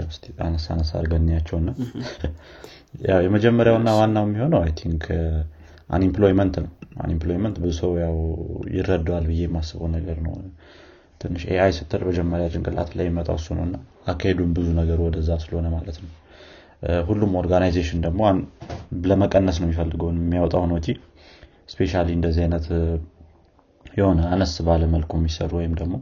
አነሳ 0.46 0.66
አነሳ 0.74 0.92
አርገንያቸውና 1.02 1.70
የመጀመሪያውና 3.24 3.90
ዋናው 4.00 4.26
የሚሆነው 4.28 4.60
I 4.62 4.72
think 4.80 5.06
unemployment 5.90 6.56
ነው. 6.64 6.70
unemployment 7.04 7.56
ብዙ 7.64 7.72
ሰው 7.80 7.92
ያው 8.04 8.16
ይረዳዋል 8.76 9.26
ብዬ 9.30 9.42
የማስበው 9.46 9.90
ነገር 9.96 10.18
ነው። 10.26 10.34
ትንሽ 11.22 11.44
AI 11.54 11.72
ስትል 11.78 12.02
መጀመሪያ 12.10 12.46
ጭንቅላት 12.54 12.90
ላይ 12.98 13.06
ይመጣው 13.10 13.38
እሱ 13.40 13.48
ነው 13.58 13.64
እና 13.68 13.76
አካሄዱን 14.08 14.50
ብዙ 14.58 14.68
ነገር 14.80 15.00
ወደዛ 15.06 15.30
ስለሆነ 15.44 15.68
ማለት 15.76 15.98
ነው። 16.04 16.12
ሁሉም 17.08 17.32
organization 17.42 18.00
ደግሞ 18.06 18.22
ለመቀነስ 19.06 19.58
ነው 19.62 19.68
የሚፈልገውን 19.68 20.18
የሚያወጣውን 20.22 20.74
ወጪ 20.76 20.88
especially 21.70 21.94
እንደዚህ 22.12 22.42
አይነት 22.46 22.66
የሆነ 23.94 24.22
አነስ 24.34 24.54
ባለ 24.68 24.84
መልኩ 24.94 25.12
የሚሰሩ 25.20 25.52
ወይም 25.60 25.74
ደግሞ 25.82 25.96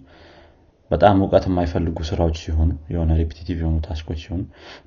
በጣም 0.94 1.22
እውቀት 1.22 1.46
የማይፈልጉ 1.50 1.98
ስራዎች 2.10 2.38
ሲሆኑ 2.44 2.72
የሆነ 2.94 3.12
repetitive 3.20 3.58
የሆኑ 3.62 3.78
task 3.86 4.03
ኦች 4.03 4.20
ሲሆኑ 4.24 4.42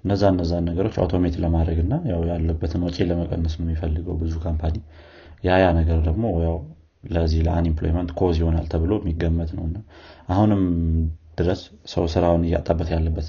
እነዛ 0.04 0.22
እነዛ 0.34 0.60
ነገሮች 0.66 0.96
automate 1.02 1.36
ለማድረግ 1.44 1.78
እና 1.84 1.94
ያለበትን 2.30 2.84
ወጪ 2.86 3.06
ለመቀነስ 3.10 3.54
ነው 3.58 3.64
የሚፈልገው 3.66 4.16
ብዙ 4.22 4.34
company 4.44 4.76
ያ 5.44 5.58
ያ 5.62 5.66
ነገር 5.78 5.98
ደግሞ 6.08 6.26
ያው 6.46 6.56
ለዚህ 7.10 7.40
ለ 7.46 7.55
unemployment 7.55 8.10
cause 8.20 8.36
ይሆናል 8.40 8.66
ተብሎ 8.70 8.92
የሚገመት 9.00 9.50
ነው 9.56 9.64
እና 9.68 9.76
አሁንም 10.28 10.62
ድረስ 11.38 11.60
ሰው 11.86 12.04
ስራውን 12.12 12.44
እያጣበት 12.48 12.88
ያለበት 12.94 13.28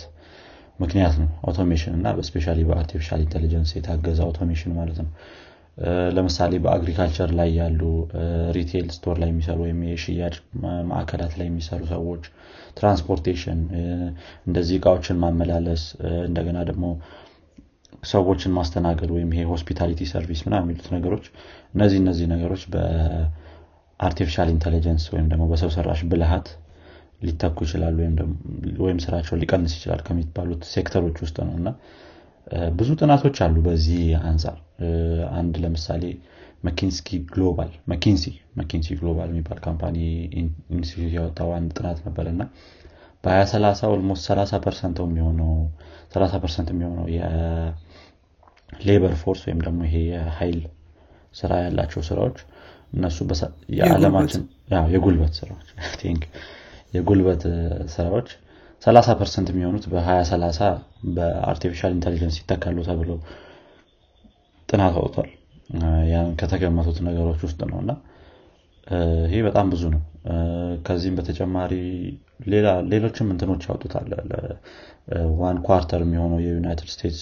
ምክንያት 0.79 1.15
ነው 1.22 1.29
automation 1.43 1.93
እና 2.00 2.07
በ 2.17 2.24
especially 2.24 2.55
በ 2.67 2.76
artificial 2.76 3.21
intelligence 3.25 3.71
የታገዘ 3.75 4.19
automation 4.27 4.74
ማለት 4.79 4.98
ነው። 5.03 5.12
ለምሳሌ 6.15 6.53
በ 6.63 6.74
agriculture 6.74 7.31
ላይ 7.39 7.50
ያሉ 7.57 7.81
retail 8.51 8.88
store 8.95 9.15
ላይ 9.22 9.29
የሚሰሩ 9.31 9.57
ወይም 9.65 9.79
የሽያጭ 9.89 10.36
ማዕከላት 10.89 11.34
ላይ 11.39 11.48
የሚሰሩ 11.50 11.81
ሰዎች 11.91 12.24
transportation 12.77 13.59
እንደዚህ 14.48 14.75
እቃዎችን 14.79 15.17
ማመላለስ 15.24 15.84
እንደገና 16.27 16.60
ደግሞ 16.69 16.86
ሰዎችን 18.03 18.51
ማስተናገድ 18.57 19.10
ወይም 19.15 19.29
ይሄ 19.34 19.43
hospitality 19.51 20.01
service 20.12 20.41
ምና 20.46 20.55
የሚሉት 20.62 20.88
ነገሮች 20.96 21.25
እነዚህ 21.74 22.00
እነዚህ 22.03 22.25
ነገሮች 22.34 22.63
በ 22.74 23.03
artificial 23.03 24.50
intelligence 24.53 25.05
ወይም 25.13 25.27
ደግሞ 25.31 25.46
በሰው 25.51 25.72
ሰራሽ 25.75 26.01
ብልሃት 26.12 26.48
ሊተኩ 27.22 27.57
ይችላሉ 27.67 27.98
ወይም 28.79 28.98
ስራቸው 29.05 29.36
ሊቀንስ 29.41 29.72
ይችላል 29.77 30.01
ከሚባሉት 30.07 30.63
ሴክተሮች 30.74 31.17
ውስጥ 31.24 31.38
ነው። 31.48 31.55
እና 31.60 31.69
ብዙ 32.75 32.89
ጥናቶች 33.00 33.38
አሉ 33.46 33.55
በዚህ 33.65 34.01
አንጻር 34.27 34.57
አንድ 35.39 35.55
ለምሳሌ 35.63 36.03
McKinsey 36.63 37.17
Global 37.31 37.71
McKinsey 37.89 38.24
McKinsey 38.57 38.88
Global 39.00 39.29
የሚባል 39.31 39.59
company 39.59 39.97
institute 40.74 41.13
ያወጣው 41.17 41.49
አንድ 41.57 41.69
ጥናት 41.77 41.99
ነበር 42.07 42.25
እና 42.33 42.41
በ2030 43.23 43.91
almost 43.93 44.24
30 44.29 44.59
percent 44.65 44.97
የሚሆነው 45.05 45.51
30 46.15 46.41
percent 46.43 46.69
የሚሆነው 46.73 47.05
የ 48.79 48.89
labor 48.89 49.13
force 49.21 49.41
ወይም 49.47 49.61
ደግሞ 49.65 49.79
ይሄ 49.89 49.95
የሀይል 50.09 50.59
ስራ 51.35 51.53
ያላቸው 51.63 52.01
ስራዎች 52.09 52.37
እነሱ 52.93 53.17
የዓለማችን 53.77 54.43
የጉልበት? 54.93 55.33
ስራዎች 55.39 55.67
የጉልበት 56.93 57.41
ስራዎች 57.95 58.29
30 58.83 59.13
percent 59.19 59.47
የሚሆኑት 59.51 59.85
በ2030 59.91 60.67
በ 61.15 61.28
artificial 61.28 61.91
intelligence 61.95 62.36
ይተካሉ 62.41 62.77
ተብሎ 62.87 63.09
ጥናት 64.69 64.95
አውጥቷል 64.99 65.29
ከተገመቱት 66.39 66.97
ነገሮች 67.07 67.41
ውስጥ 67.45 67.59
ነው 67.71 67.79
እና 67.83 67.91
ይሄ 69.27 69.39
በጣም 69.47 69.67
ብዙ 69.74 69.83
ነው። 69.95 70.01
ከዚህም 70.86 71.15
በተጨማሪ 71.17 71.74
ሌሎችም 72.91 73.27
እንትኖች 73.33 73.63
ያወጡታል። 73.67 74.07
one 75.39 75.57
quarter 75.67 76.01
የሚሆነው 76.05 76.39
የ 76.45 76.56
United 76.56 76.89
States 76.93 77.21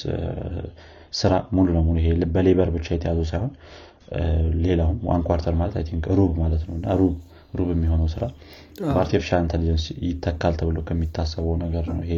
ስራ 1.13 1.33
ሙሉ 1.55 1.67
ለሙሉ 1.75 1.97
ይሄ 2.01 2.09
በ 2.35 2.45
labor 2.45 2.69
ብቻ 2.75 2.87
የተያዙ 2.95 3.19
ሳይሆን 3.31 3.51
ሌላውም 4.65 4.97
one 5.09 5.21
quarter 5.27 5.53
ማለት 5.59 5.75
I 5.79 5.85
think 5.89 6.05
ሩብ 6.17 6.33
ማለት 6.41 6.63
ነው 6.67 6.75
እና 6.79 6.95
ሩብ 6.99 7.13
ሩብ 7.53 7.69
የሚሆነው 7.73 8.07
ስራ 8.13 8.23
በ 8.87 8.96
artificial 8.96 9.41
intelligence 9.43 9.85
ይተካል 10.07 10.53
ተብሎ 10.59 10.79
ከሚታሰበው 10.87 11.55
ነገር 11.63 11.85
ነው። 11.91 12.01
ይሄ 12.05 12.15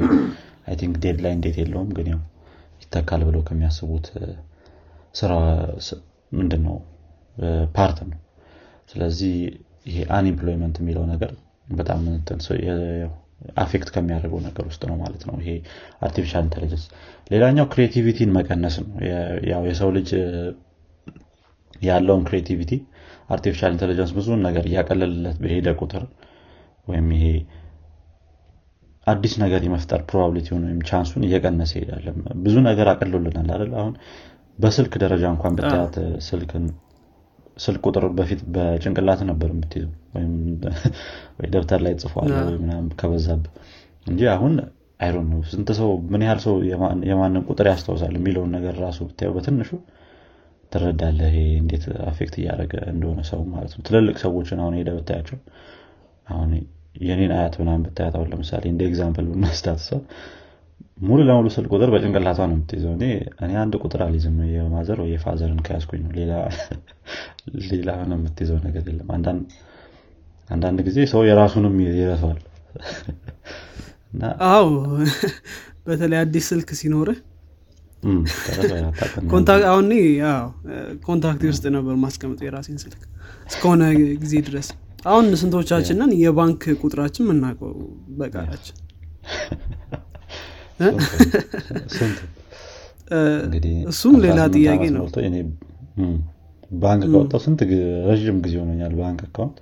I 0.67 0.75
think 0.81 0.95
deadline 1.03 1.41
date 1.45 1.57
የለውም 1.61 1.89
ግን 1.97 2.07
ያው 2.13 2.21
ይተካል 2.83 3.21
ብለው 3.27 3.43
ከሚያስቡት 3.49 4.07
ምንድን 6.31 6.61
ነው 6.67 6.77
part 7.75 7.97
ነው። 8.07 8.19
ስለዚህ 8.91 9.33
ይሄ 9.89 9.97
unemployment 10.15 10.75
የሚለው 10.81 11.03
ነገር 11.11 11.31
በጣም 11.73 12.01
affect 13.57 13.89
ከሚያደርገው 13.95 14.39
ነገር 14.45 14.63
ውስጥ 14.69 14.81
ነው 14.89 14.95
ማለት 15.01 15.23
ነው። 15.27 15.35
ይሄ 15.41 15.49
artificial 16.01 16.43
intelligence 16.45 16.83
ሌላኛው 17.31 17.65
creativity 17.73 18.20
ን 18.20 18.29
መቀነስ 18.37 18.75
ነው። 18.83 18.89
ያው 19.51 19.63
የሰው 19.69 19.89
ልጅ 19.97 20.09
ያለውን 21.81 22.23
creativity 22.27 22.71
artificial 23.29 23.71
intelligence 23.75 24.11
ብዙን 24.17 24.41
ነገር 24.47 24.65
እያቀለልለት 24.69 25.37
በሄደ 25.43 25.69
ቁጥር 25.81 26.03
ወይም 26.87 27.07
ይሄ 27.15 27.25
አዲስ 29.07 29.33
ነገር 29.43 29.61
የመፍጠር 29.65 30.01
probability 30.09 30.49
ውን 30.49 30.63
ወይም 30.67 30.79
chance 30.89 31.10
ኡን 31.10 31.23
እየቀነሰ 31.27 31.71
ይሄዳል። 31.77 32.05
ብዙ 32.45 32.55
ነገር 32.69 32.87
አቅሎልናል 32.93 33.49
አይደል? 33.55 33.71
አሁን 33.81 33.93
በስልክ 34.57 34.93
ደረጃ 35.03 35.23
እንኳን 35.33 35.55
ብታያት 35.57 35.95
ስልክን 36.27 36.65
ስልክ 37.57 37.81
ቁጥር 37.87 38.05
በፊት 38.17 38.41
በጭንቅላት 38.55 39.21
ነበር 39.29 39.49
የምትይዘው 39.53 39.93
ወይ 41.37 41.47
ደብተር 41.53 41.79
ላይ 41.85 41.93
ጽፏል 42.01 42.31
ምናምን 42.61 42.89
ከበዛብ 42.99 43.43
እንጂ 44.05 44.21
አሁን 44.33 44.53
አይሮን 44.99 45.27
ነው 45.31 45.39
ስንት 45.51 45.69
ሰው 45.79 45.89
ምን 46.11 46.21
ያህል 46.25 46.39
ሰው 46.45 46.55
የማንን 47.09 47.43
ቁጥር 47.49 47.67
ያስታውሳል 47.71 48.13
የሚለውን 48.17 48.53
ነገር 48.57 48.75
ራሱ 48.85 48.99
ብታየው 49.09 49.33
በትንሹ 49.35 49.71
ትረዳለህ 50.71 51.33
ይሄ 51.33 51.49
እንዴት 51.59 51.83
affect 52.07 52.35
እያደረገ 52.39 52.73
እንደሆነ 52.93 53.19
ሰው 53.29 53.41
ማለት 53.51 53.73
ነው። 53.75 53.83
ትልልቅ 53.87 54.15
ሰዎችን 54.23 54.61
አሁን 54.63 54.75
ሄደ 54.79 54.89
ብታያቸው 54.97 55.37
አሁን 56.27 56.49
የኔን 57.01 57.31
አያት 57.37 57.55
ምናምን 57.61 57.83
ብታያት 57.87 58.15
አሁን 58.17 58.29
ለምሳሌ 58.33 58.63
እንደ 58.71 58.81
example 58.89 59.25
ብንወስዳት 59.31 59.81
ሰው 59.87 59.99
ሙሉ 61.01 61.19
ለሙሉ 61.27 61.47
ስልክ 61.53 61.69
ቁጥር 61.75 61.89
በጭንቅላቷ 61.93 62.37
ነው 62.49 62.55
የምትይዘው። 62.55 62.93
እኔ 63.41 63.51
አንድ 63.61 63.73
ቁጥር 63.81 63.99
አልይዝም። 64.05 64.37
የ 64.53 64.64
mother 64.64 64.97
ወይ 65.03 65.11
የ 65.13 65.23
father 65.23 65.50
ን 65.50 65.59
ከያዝኩኝ 65.65 65.99
ነው። 66.05 66.11
ሌላ 67.71 67.89
ነው 68.09 68.15
የምትይዘው 68.17 68.57
ነገር 68.65 68.81
የለም። 68.89 69.07
አንዳንድ 70.49 70.79
ጊዜ 70.87 70.97
ሰው 71.11 71.21
የራሱንም 71.27 71.75
ይረሳዋል። 71.91 72.39
አዎ 74.51 74.67
በተለይ 75.87 76.17
አዲስ 76.21 76.45
ስልክ 76.51 76.69
ሲኖርህ 76.79 77.17
አሁን 79.67 79.87
contact 81.05 81.43
ውስጥ 81.49 81.63
ነበር 81.75 81.95
ማስቀምጠው 82.03 82.45
የራሴን 82.47 82.77
ስልክ 82.83 83.01
እስከሆነ 83.47 83.83
ጊዜ 84.23 84.33
ድረስ። 84.47 84.67
አሁን 85.05 85.25
ስንቶቻችንን? 85.41 86.11
የባንክ 86.21 86.63
ቁጥራችን 86.81 87.23
የምናውቀው 87.25 87.73
በቃላችን 88.19 88.75
እሱም 93.91 94.15
ሌላ 94.25 94.39
ጥያቄ 94.55 94.83
ነው። 94.95 95.05
ባንክ 96.81 97.03
ካወጣው 97.11 97.39
ስንት 97.43 97.59
ረዥም 98.07 98.37
ጊዜ 98.45 98.55
ሆኖኛል 98.61 98.93
ባንክ 98.99 99.19
account። 99.27 99.57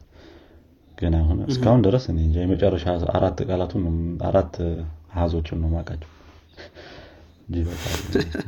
ግን 0.98 1.13
አሁን 1.19 1.38
እስካሁን 1.51 1.81
ድረስ 1.86 2.03
የመጨረሻ 2.38 2.86
አራት 3.15 3.39
ቃላቱን 3.50 3.84
አራት 4.29 4.53
አሃዞችን 5.13 5.60
ነው 5.63 5.69
ማቃቸው 5.75 6.12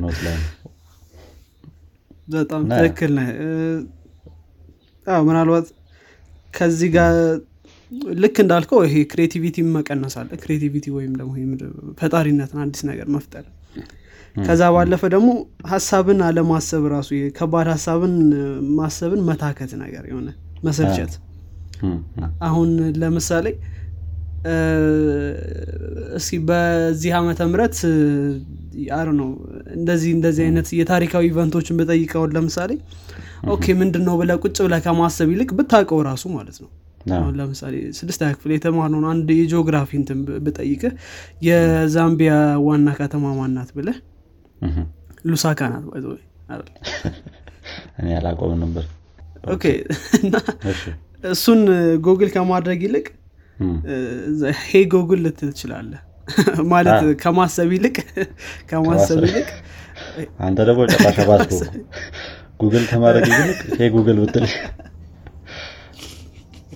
note 0.04 0.20
ላይ 0.26 0.38
በጣም 2.28 2.62
ትክክል 2.74 3.14
ምናልባት 5.24 5.68
ከዚህ 6.54 6.90
ጋር 6.96 7.14
ልክ 8.22 8.36
እንዳልከው 8.44 8.80
ይሄ 8.86 8.96
creativity 9.12 9.58
መቀነስ 9.76 10.16
አለ። 10.22 10.30
creativity 10.42 10.86
ወይም 10.96 11.14
ደግሞ 11.20 11.32
ፈጣሪነትን 12.00 12.60
አዲስ 12.64 12.82
ነገር 12.90 13.08
መፍጠር። 13.16 13.46
ከዛ 14.40 14.64
ባለፈ 14.76 15.04
ደግሞ 15.14 15.30
ሀሳብን 15.72 16.20
አለማሰብ 16.26 16.84
ራሱ 16.94 17.10
ከባድ 17.38 17.68
ሀሳብን 17.74 18.14
ማሰብን 18.80 19.22
መታከት 19.30 19.72
ነገር 19.84 20.04
የሆነ 20.12 20.28
መሰልቸት። 20.68 21.14
አሁን 22.48 22.70
ለምሳሌ 23.02 23.48
እስኪ 26.18 26.38
በዚህ 26.48 27.12
ዓመተ 27.18 27.40
ምህረት 27.52 27.78
አር 28.98 29.08
ነው 29.20 29.30
እንደዚህ 29.78 30.12
እንደዚህ 30.18 30.44
አይነት 30.46 30.68
የታሪካዊ 30.80 31.26
event 31.32 31.53
ኦችን 31.53 31.78
ብጠይቀውን 31.80 32.34
ለምሳሌ 32.38 32.72
okay 33.54 33.66
ምንድን 33.82 34.04
ነው 34.08 34.16
ብለ 34.22 34.32
ቁጭ 34.44 34.58
ብለ 34.66 34.76
ከማሰብ 34.86 35.30
ይልቅ 35.34 35.50
ብታውቀው 35.60 36.02
ራሱ 36.10 36.24
ማለት 36.38 36.58
ነው 36.64 36.70
አሁን 37.16 37.34
ለምሳሌ 37.40 37.76
ስድስተኛ 37.98 38.30
ክፍል 38.36 38.52
የተማርነውን 38.54 39.06
አንድ 39.12 39.30
የጂኦግራፊ 39.36 39.92
እንትን 40.00 40.20
ብጠይቅህ 40.46 40.94
የዛምቢያ 41.48 42.34
ዋና 42.66 42.90
ከተማ 43.00 43.34
ማናት 43.40 43.70
ብለህ 43.78 43.98
ሉሳካ 45.28 45.62
ናት 45.72 45.86
እኔ 48.00 48.08
አላቆም 48.18 48.54
ነበር። 48.64 48.84
እና 50.20 50.36
እሱን 51.32 51.62
ጉግል 52.06 52.30
ከማድረግ 52.34 52.82
ይልቅ 52.86 53.06
ሄ 54.64 54.82
ጉግል 54.94 55.22
ልትል 55.26 55.50
ትችላለህ። 55.52 56.02
ማለት 56.74 57.04
ከማሰብ 57.22 57.70
ይልቅ 57.76 57.96
ከማሰብ 58.70 59.22
ይልቅ 59.28 59.48
አንተ 60.40 60.60
ደግሞ 60.70 60.82
ባስኮ 61.30 61.60
ጉግል 62.60 62.86
ከማድረግ 62.92 63.26
ይልቅ 63.34 63.60
ሄ 63.80 63.90
ጉግል 63.96 64.18
ብትል 64.24 64.46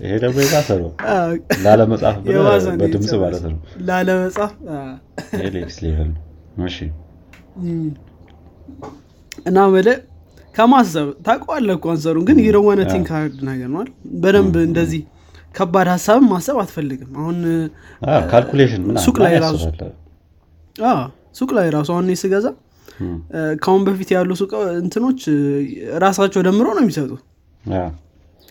ይሄ 0.01 0.13
ደግሞ 0.23 0.37
የባሰ 0.43 0.69
ነው። 0.81 0.89
ላለመጻፍ 1.65 2.15
በድምፅ 2.79 3.11
ማለት 3.23 3.43
ነው። 3.47 3.57
ላለመጻፍ 3.89 4.53
ሌክስ 5.55 5.77
ሌቨል 5.83 6.09
ነው። 6.11 6.21
እሺ። 6.69 6.77
እና 9.49 9.59
በለ 9.73 9.89
ከማሰብ 10.55 11.07
ታውቀዋለህ 11.25 11.75
እኮ 11.77 11.87
አንሰሩን 11.93 12.23
ግን 12.29 12.37
የረዋነ 12.45 12.81
ቲንክ 12.91 13.09
ሃርድ 13.15 13.37
ነገር 13.49 13.69
ነው 13.75 13.83
በደንብ 14.23 14.55
እንደዚህ 14.63 15.01
ከባድ 15.55 15.87
ሀሳብን 15.93 16.25
ማሰብ 16.31 16.57
አትፈልግም። 16.61 17.11
አሁን 17.19 17.37
ካልኩሌሽን 18.31 18.83
ሱቅ 19.05 19.15
ላይ 19.23 19.33
ራሱ 19.45 19.63
ሱቅ 21.39 21.49
ላይ 21.57 21.67
ራሱ 21.75 21.89
አሁን 21.95 22.07
ስገዛ 22.21 22.47
ከአሁን 23.61 23.83
በፊት 23.87 24.09
ያሉ 24.15 24.31
ሱቅ 24.41 24.51
እንትኖች 24.81 25.21
ራሳቸው 26.03 26.41
ደምሮ 26.47 26.67
ነው 26.77 26.83
የሚሰጡ 26.85 27.11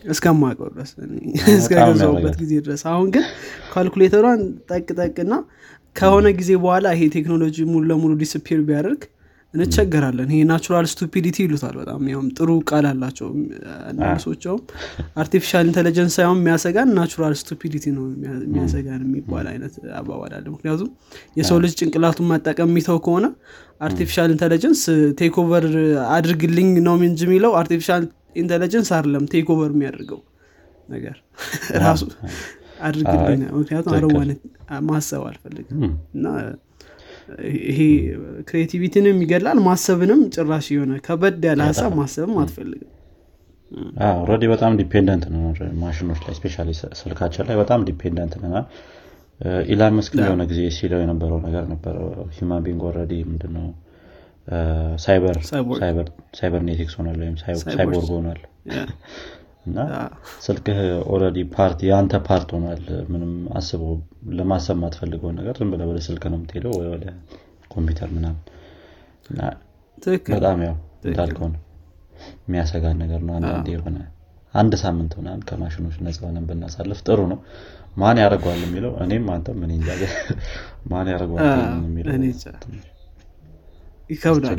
እስከማቀው 0.05 0.67
ድረስ 0.73 0.91
እስከገዛውበት 1.55 2.35
ጊዜ 2.41 2.53
ድረስ። 2.65 2.83
አሁን 2.91 3.07
ግን 3.15 3.25
ካልኩሌተሯን 3.73 4.41
ጠቅ 4.71 4.87
ጠቅና 4.99 5.33
ከሆነ 5.95 6.27
ጊዜ 6.37 6.51
በኋላ 6.61 6.87
ይሄ 6.95 7.09
ቴክኖሎጂ 7.15 7.57
ሙሉ 7.71 7.83
ለሙሉ 7.89 8.11
disappear 8.21 8.61
ቢያደርግ 8.67 9.01
እንቸገራለን። 9.53 10.29
ይሄ 10.33 10.41
natural 10.49 10.85
stupidity 10.91 11.37
ይሉታል 11.45 11.73
በጣም 11.79 12.03
ያውም 12.11 12.27
ጥሩ 12.37 12.49
ቃል 12.69 12.85
አላቸው። 12.91 13.29
ሰዎችውም 14.23 14.61
artificial 15.21 15.65
intelligence 15.69 16.13
ሳይሆን 16.17 16.37
የሚያሰጋን 16.39 16.91
natural 16.97 17.33
stupidity 17.41 17.85
ነው 17.97 18.05
የሚያሰጋን 18.43 19.01
የሚባል 19.07 19.47
አይነት 19.51 19.73
አባባል 19.99 20.31
አለ። 20.37 20.45
ምክንያቱም 20.53 20.89
የሰው 21.39 21.59
ልጅ 21.65 21.73
ጭንቅላቱን 21.81 22.29
መጠቀም 22.31 22.71
የሚተው 22.71 22.99
ከሆነ 23.07 23.27
artificial 23.81 24.31
intelligence 24.33 24.81
take 25.19 25.35
over 25.43 25.67
አድርግልኝ 26.15 26.71
ነው 26.87 26.97
እንጂ 27.03 27.21
የሚለው 27.27 27.53
artificial 27.61 28.03
intelligence 28.35 28.89
አይደለም 28.97 29.23
take 29.31 29.47
over 29.53 29.71
የሚያደርገው 29.75 30.21
ነገር 30.89 31.17
ራሱ 31.83 32.03
አድርግልኝ 32.87 33.41
ምክንያቱም 33.57 33.93
አረዋነት 33.97 34.39
ማሰብ 34.87 35.23
አልፈልግም። 35.29 35.81
እና 36.15 36.25
ይሄ 37.67 37.79
creativity 38.49 38.99
ንም 38.99 39.19
ይገላል 39.23 39.59
ማሰብንም 39.67 40.21
ጭራሽ 40.35 40.67
የሆነ 40.75 40.93
ከበድ 41.05 41.43
ያለ 41.49 41.61
ሀሳብ 41.69 41.91
ማሰብም 41.99 42.33
አትፈልግም። 42.41 42.89
already 44.21 44.45
በጣም 44.53 44.71
dependent 44.79 45.25
ነው 45.33 45.43
ማሽኖች 45.83 46.19
ላይ 46.25 46.33
especially 46.39 46.55
ስልካችን 47.01 47.45
ላይ 47.49 47.57
በጣም 47.61 47.85
dependent 47.89 48.33
ሆነናል 48.41 48.65
ኢላን 49.71 49.93
መስክ 49.97 50.13
የሆነ 50.19 50.43
ጊዜ 50.49 50.61
ሲለው 50.75 50.99
የነበረው 51.03 51.39
ነገር 51.45 51.63
ነበረ 51.71 51.95
human 52.35 52.63
being 52.65 52.81
already 52.89 53.13
ምንድነው 53.29 53.67
cybernetics 56.35 56.93
ሆኗል 56.97 57.19
ወይም 57.23 57.35
cyborg 57.41 58.09
ሆኗል። 58.11 58.41
እና 59.65 59.79
ስልክህ 60.45 60.77
already 61.11 61.39
part 61.51 61.79
የአንተ 61.87 62.13
part 62.27 62.49
ሆኗል። 62.55 62.81
ምንም 63.11 63.33
አስበው 63.57 63.91
ለማሰብ 64.37 64.77
ማትፈልገውን 64.83 65.35
ነገር 65.39 65.55
ዝም 65.59 65.71
ብለ 65.73 65.81
ወደ 65.89 65.99
ስልክ 66.07 66.23
ነው 66.31 66.37
የምትሄደው 66.39 66.73
ወደ 66.87 67.05
ኮምፒውተር 67.71 68.09
ምናምን። 68.15 68.39
በጣም 70.31 70.61
ያው 70.65 70.75
እንዳልከው 71.05 71.47
ነው። 71.53 71.61
የሚያሰጋን 72.41 72.97
ነገር 73.03 73.21
ነው። 73.27 73.33
አንዳንድ 73.37 73.69
የሆነ 73.73 73.97
አንድ 74.53 74.73
ሳምንት 74.81 75.11
ምናምን 75.19 75.43
ከማሽኖች 75.49 75.95
ነፃ 76.05 76.19
ሆነን 76.25 76.47
ብናሳልፍ 76.49 76.99
ጥሩ 77.07 77.19
ነው። 77.31 77.39
ማን 77.97 78.17
ያደርገዋል 78.21 78.59
የሚለው 78.65 78.93
እኔም 79.03 79.27
አንተም 79.33 79.59
ምን 79.61 79.71
ማን 80.91 81.07
ያደርገዋል 81.13 81.47
የሚለው 81.85 82.11
ይከብዳል። 84.11 84.57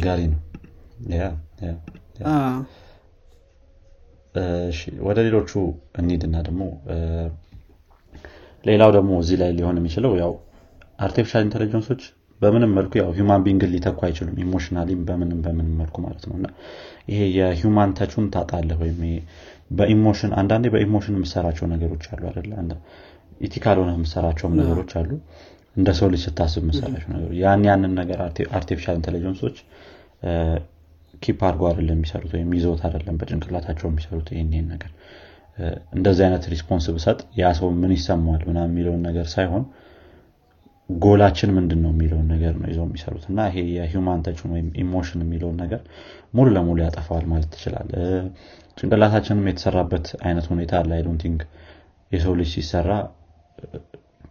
ወደ 5.06 5.18
ሌሎቹ 5.26 5.50
እንሂድና 6.00 6.36
ደግሞ 6.46 6.62
ሌላው 8.64 8.90
ደግሞ 8.96 9.12
እዚህ 9.22 9.36
ላይ 9.40 9.50
ሊሆን 9.56 9.78
የሚችለው 9.80 10.12
ያው 10.20 10.32
artificial 10.98 11.42
intelligence 11.46 11.88
ኦች 11.88 12.02
በምንም 12.40 12.70
መልኩ 12.76 12.92
ያው 13.00 13.08
human 13.16 13.42
being 13.44 13.63
ን 13.63 13.70
ሊተኩ 13.74 14.00
አይችሉም 14.06 14.36
emotionally 14.44 14.92
ም 14.92 15.00
በምንም 15.08 15.38
በምንም 15.44 15.74
መልኩ 15.80 15.96
ማለት 16.04 16.24
ነው። 16.28 16.34
እና 16.38 16.46
ይሄ 17.10 17.20
የ 17.36 17.52
human 17.52 17.90
touch 17.98 18.14
ኡን 18.14 18.26
ታጣለህ 18.34 18.78
ወይም 18.82 19.00
በ 19.78 19.90
emotion 19.90 20.32
አንዳንዴ 20.40 20.66
በ 20.74 20.84
emotion 20.84 21.16
የምሰራቸው 21.18 21.66
ነገሮች 21.72 22.06
አሉ 22.14 22.22
አንድ 22.62 22.72
ethical 23.40 23.76
ሆነ 23.82 23.90
የምሰራቸውም 23.96 24.56
ነገሮች 24.60 24.90
አሉ 25.00 25.10
እንደ 25.76 25.88
ሰው 25.98 26.08
ልጅ 26.12 26.22
ስታስብ 26.24 26.62
የምሰራቸው 26.64 27.10
ነገሮች 27.12 27.36
ያን 27.42 27.62
ያንን 27.68 27.92
ነገር 28.00 28.18
artificial 28.58 28.96
intelligence 29.00 29.42
ኦች 29.42 29.56
keep 31.22 31.40
አድርጎ 31.48 31.62
አይደለም 31.70 31.96
የሚሰሩት 31.96 32.32
ወይም 32.36 32.50
ይዘውት 32.56 32.80
አይደለም 32.86 33.16
በጭንቅላታቸው 33.20 33.86
የሚሰሩት 33.90 34.28
ይህን 34.34 34.66
ነገር። 34.72 34.90
እንደዚህ 35.96 36.22
አይነት 36.26 36.44
response 36.52 36.86
ብሰጥ 36.94 37.18
ያ 37.40 37.48
ሰው 37.58 37.68
ምን 37.80 37.92
ይሰማዋል 37.96 38.42
ምናምን 38.48 38.70
የሚለውን 38.72 39.02
ነገር 39.08 39.26
ሳይሆን 39.34 39.64
ጎላችን 40.90 41.50
ምንድን 41.56 41.80
ነው 41.84 41.90
የሚለውን 41.94 42.26
ነገር 42.32 42.54
ነው 42.60 42.68
ይዘው 42.70 42.86
የሚሰሩት። 42.86 43.24
እና 43.30 43.40
ይሄ 43.48 43.58
የ 43.76 43.89
human 43.89 44.22
touch 44.26 44.44
ን 44.44 44.50
ወይም 44.54 44.68
emotion 44.82 45.20
የሚለውን 45.24 45.56
ነገር 45.62 45.80
ሙሉ 46.34 46.46
ለሙሉ 46.56 46.78
ያጠፋዋል 46.86 47.26
ማለት 47.32 47.48
ትችላል 47.54 47.90
ጭንቅላታችንም 48.78 49.46
የተሰራበት 49.50 50.06
አይነት 50.24 50.46
ሁኔታ 50.52 50.72
አለ። 50.80 50.90
I 50.96 51.02
don't 51.06 51.22
think 51.24 51.42
የሰው 52.10 52.34
ልጅ 52.40 52.50
ሲሰራ 52.56 52.90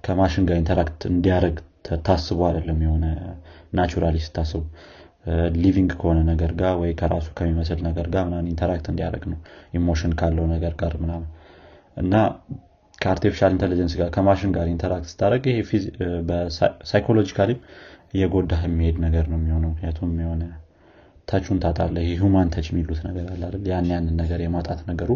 ከማሽን 0.03 0.45
ጋር 0.47 0.57
interact 0.59 1.01
እንዲያደርግ 1.09 1.57
ተ- 1.85 1.99
ታስቦ 2.05 2.39
አይደለም 2.47 2.79
የሆነ 2.85 3.05
naturally 3.73 4.17
ስታስቡ 4.25 4.61
living 5.57 5.91
ከሆነ 5.99 6.19
ነገር 6.29 6.51
ጋር 6.59 6.73
ወይ 6.81 6.91
ከራሱ 6.99 7.27
ከሚመስል 7.37 7.79
ነገር 7.87 8.07
ጋር 8.13 8.23
ምናምን 8.27 8.47
interact 8.51 8.87
እንዲያደርግ 8.91 9.25
ነው 9.31 9.39
emotion 9.77 10.13
ካለው 10.19 10.45
ነገር 10.53 10.73
ጋር 10.79 10.93
ምናምን። 11.01 11.27
እና 11.97 12.13
ከ 12.97 13.06
artificial 13.06 13.51
intelligence 13.55 13.93
ጋር 13.99 14.09
ከማሽን 14.15 14.51
ጋር 14.55 14.65
interact 14.71 15.07
ስታደረግ 15.11 15.43
ይሄ 15.51 15.59
psychologically 16.89 17.51
እየጎዳህ 18.13 18.61
የሚሄድ 18.67 18.97
ነገር 19.05 19.25
ነው 19.31 19.37
የሚሆነው። 19.39 19.69
ምክንያቱም 19.73 20.11
የሆነ 20.23 20.43
touch 21.27 21.45
ኡን 21.45 21.59
ታጣለህ 21.63 21.97
የ 22.07 22.19
human 22.19 22.49
touch 22.53 22.67
የሚሉት 22.71 22.99
ነገር 23.07 23.25
አለ 23.29 23.41
አይደል? 23.47 23.63
ያን 23.69 23.87
ያንን 23.91 24.15
ነገር 24.21 24.39
የማጣት 24.41 24.79
ነገሩ 24.89 25.11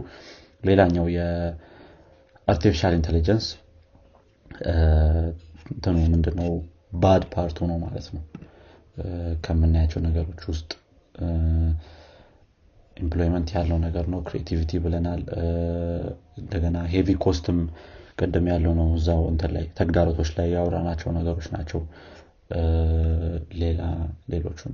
ሌላኛው 0.63 1.05
የ 1.15 1.45
artificial 1.45 2.93
intelligence 2.99 3.47
እንትኑ 5.71 5.95
ምንድነው? 6.13 6.51
bad 6.95 7.23
part 7.33 7.49
ኡ 7.49 7.57
ነው 7.71 7.77
ማለት 7.83 8.07
ነው። 8.15 8.23
ከምናያቸው 9.45 9.99
ነገሮች 10.05 10.41
ውስጥ 10.51 10.69
employment 12.97 13.49
ያለው 13.55 13.77
ነገር 13.85 14.05
ነው። 14.13 14.19
creativity 14.27 14.71
ብለናል። 14.83 15.21
እንደገና 16.41 16.77
heavy 16.93 17.09
cost 17.23 17.47
ም 17.47 17.59
ቅድም 18.19 18.45
ያለው 18.51 18.73
ነው። 18.79 18.87
እዛው 18.97 19.21
እንትን 19.31 19.51
ላይ 19.55 19.65
ተግዳሮቶች 19.79 20.29
ላይ 20.37 20.47
ያወራናቸው 20.55 21.09
ነገሮች 21.17 21.47
ናቸው። 21.55 21.81
ሌላ 23.61 23.81
ሌሎቹን 24.31 24.73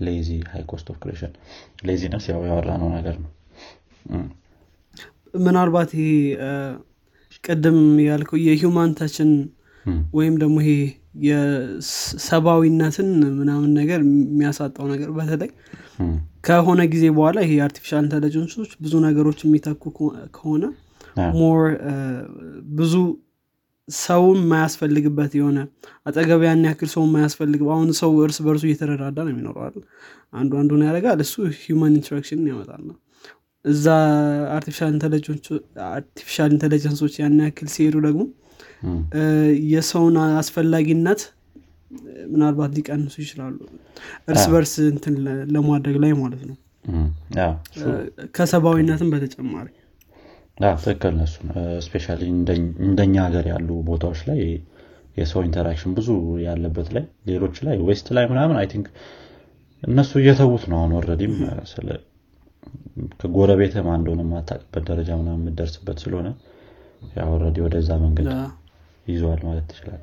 lazy 0.00 0.28
high 0.50 0.62
cost 0.70 0.88
of 0.92 0.96
creation 1.02 1.32
laziness 1.88 2.24
ያው 2.30 2.42
ያወራነው 2.48 2.90
ነገር 2.96 3.16
ነው 3.22 3.30
ምናልባት 5.40 5.90
ይሄ 5.96 6.06
ቅድም 7.44 7.78
ያልከው 8.06 8.38
የ 8.44 8.57
human 8.57 8.90
touch 8.98 9.21
ን 9.21 9.30
እም፣ 9.84 9.98
ወይም 10.16 10.34
ደግሞ 10.40 10.56
ይሄ 10.64 10.72
የሰብአዊነትን 11.28 13.08
ምናምን 13.38 13.70
ነገር 13.78 14.00
የሚያሳጣው 14.04 14.86
ነገር 14.92 15.08
በተለይ 15.16 15.50
ከሆነ 16.44 16.80
ጊዜ 16.92 17.04
በኋላ 17.16 17.38
ይሄ 17.44 17.52
የ 17.56 17.64
artificial 17.64 18.02
intelligence 18.04 18.54
ኦች 18.54 18.70
ብዙ 18.82 18.94
ነገሮች 19.06 19.40
የሚተኩ 19.44 19.82
ከሆ- 19.96 20.12
ከሆነ 20.36 20.64
more 21.34 21.60
ብዙ 22.76 22.94
ሰውም 23.88 24.38
የማያስፈልግበት 24.40 25.32
የሆነ 25.38 25.58
አጠገብ 26.06 26.42
ያን 26.46 26.64
ያክል 26.66 26.88
ሰው 26.94 27.02
የማያስፈልግ 27.06 27.60
አሁን 27.74 27.88
ሰው 28.00 28.10
እርስ 28.24 28.38
በርሱ 28.46 28.64
እየተረዳዳ 28.68 29.18
ነው 29.24 29.32
የሚኖረው 29.32 29.62
አይደል? 29.66 29.84
አንዱ 30.34 30.52
አንዱን 30.60 30.82
ያደርጋል 30.86 31.20
እሱ 31.24 31.34
human 31.58 31.94
interaction 31.96 32.42
ያመጣል 32.50 32.82
ነው 32.88 32.96
እዛ 33.68 33.86
artificial 34.56 34.90
intelligence 36.52 36.99
ኦች 36.99 37.14
ያን 37.20 37.40
ያክል 37.44 37.68
ሲሄዱ 37.74 37.96
ደግሞ 38.06 38.22
የሰውን 39.70 40.16
አስፈላጊነት 40.40 41.20
ምናልባት 42.32 42.72
ሊቀንሱ 42.76 43.14
ይችላሉ። 43.22 43.56
እርስ 44.30 44.44
በርስ 44.52 44.74
እንትን 44.90 45.14
ለማድረግ 45.54 45.96
ላይ 46.04 46.12
ማለት 46.22 46.42
ነው። 46.50 46.56
ከሰብአዊነትም 48.36 49.10
በተጨማሪ። 49.14 49.68
ትክክል 50.78 51.12
ነሱ 51.18 51.34
specially 51.86 52.22
እንደኛ 52.86 53.14
ሀገር 53.26 53.46
ያሉ 53.52 53.68
ቦታዎች 53.88 54.20
ላይ 54.28 54.40
የሰው 55.16 55.40
interaction 55.46 55.92
ብዙ 55.98 56.08
ያለበት 56.44 56.88
ላይ 56.96 57.04
ሌሎች 57.30 57.56
ላይ 57.66 57.76
west 57.88 58.06
ላይ 58.16 58.24
ምናምን 58.32 58.56
I 58.60 58.66
think 58.72 58.86
እነሱ 59.82 60.10
እየተዉት 60.20 60.64
ነው 60.70 60.78
አሁን 60.80 60.92
already 60.98 61.26
ም 61.26 61.34
ከጎረቤትም 63.20 63.88
እንደሆነ 63.94 64.20
የማታውቅበት 64.24 64.84
ደረጃ 64.88 65.10
ምናምን 65.18 65.42
የምደርስበት 65.42 65.98
ስለሆነ 66.02 66.28
already 67.26 67.58
ወደዛ 67.64 67.90
መንገድ 68.02 68.28
ይዘዋል 69.06 69.42
ማለት 69.46 69.66
ትችላል 69.70 70.02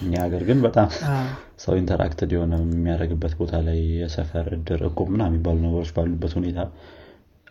እኛ 0.00 0.14
ሀገር 0.24 0.42
ግን 0.48 0.58
በጣም 0.64 0.88
ሰው 1.62 1.74
interacted 1.80 2.30
የሆነ 2.34 2.54
የሚያደርግበት 2.64 3.34
ቦታ 3.38 3.60
ላይ 3.66 3.78
የሰፈር 3.94 4.46
እድር 4.56 4.80
እቁብ 4.88 5.08
ምናምን 5.12 5.32
የሚባሉ 5.32 5.56
ነገሮች 5.64 5.90
ባሉበት 5.96 6.32
ሁኔታ 6.38 6.58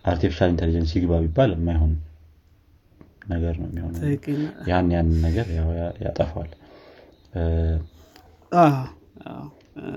artificial 0.05 0.49
intelligence 0.53 0.91
ይግባ 0.97 1.13
ቢባል 1.23 1.51
የማይሆን 1.55 1.93
ነገር 3.31 3.55
ነው 3.59 3.87
ትክክል። 3.97 4.39
ያን 4.69 4.89
ያንን 4.95 5.17
ነገር 5.25 5.47
ያው 5.55 5.69
ያ- 5.79 5.95
ያጠፋዋል 6.03 6.51
እ፣ 7.33 7.43
አ- 8.51 8.87
አዎ። 9.31 9.45
እ፣ 9.79 9.95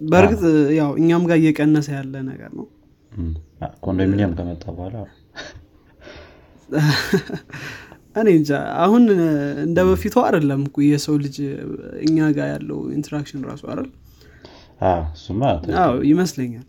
በእርግጥ 0.00 0.42
ያው 0.78 0.90
እኛም 1.00 1.22
ጋር 1.28 1.38
እየቀነሰ 1.40 1.88
ያለ 1.96 2.14
ነገር 2.28 2.50
ነው 2.58 2.66
ኮንዶሚኒየም 3.84 4.32
ከመጣ 4.38 4.64
በኋላ 4.76 4.96
እኔ 8.16 8.28
እንጃ 8.36 8.50
አሁን 8.84 9.02
እንደ 9.64 9.78
በፊቱ 9.88 10.14
አይደለም 10.22 10.60
የሰው 10.86 11.16
ልጅ 11.24 11.36
እኛ 12.04 12.18
ጋር 12.36 12.46
ያለው 12.52 12.78
interaction 12.96 13.42
ራሱ 13.48 13.62
አይደል? 13.72 13.88
ይመስለኛል። 16.08 16.64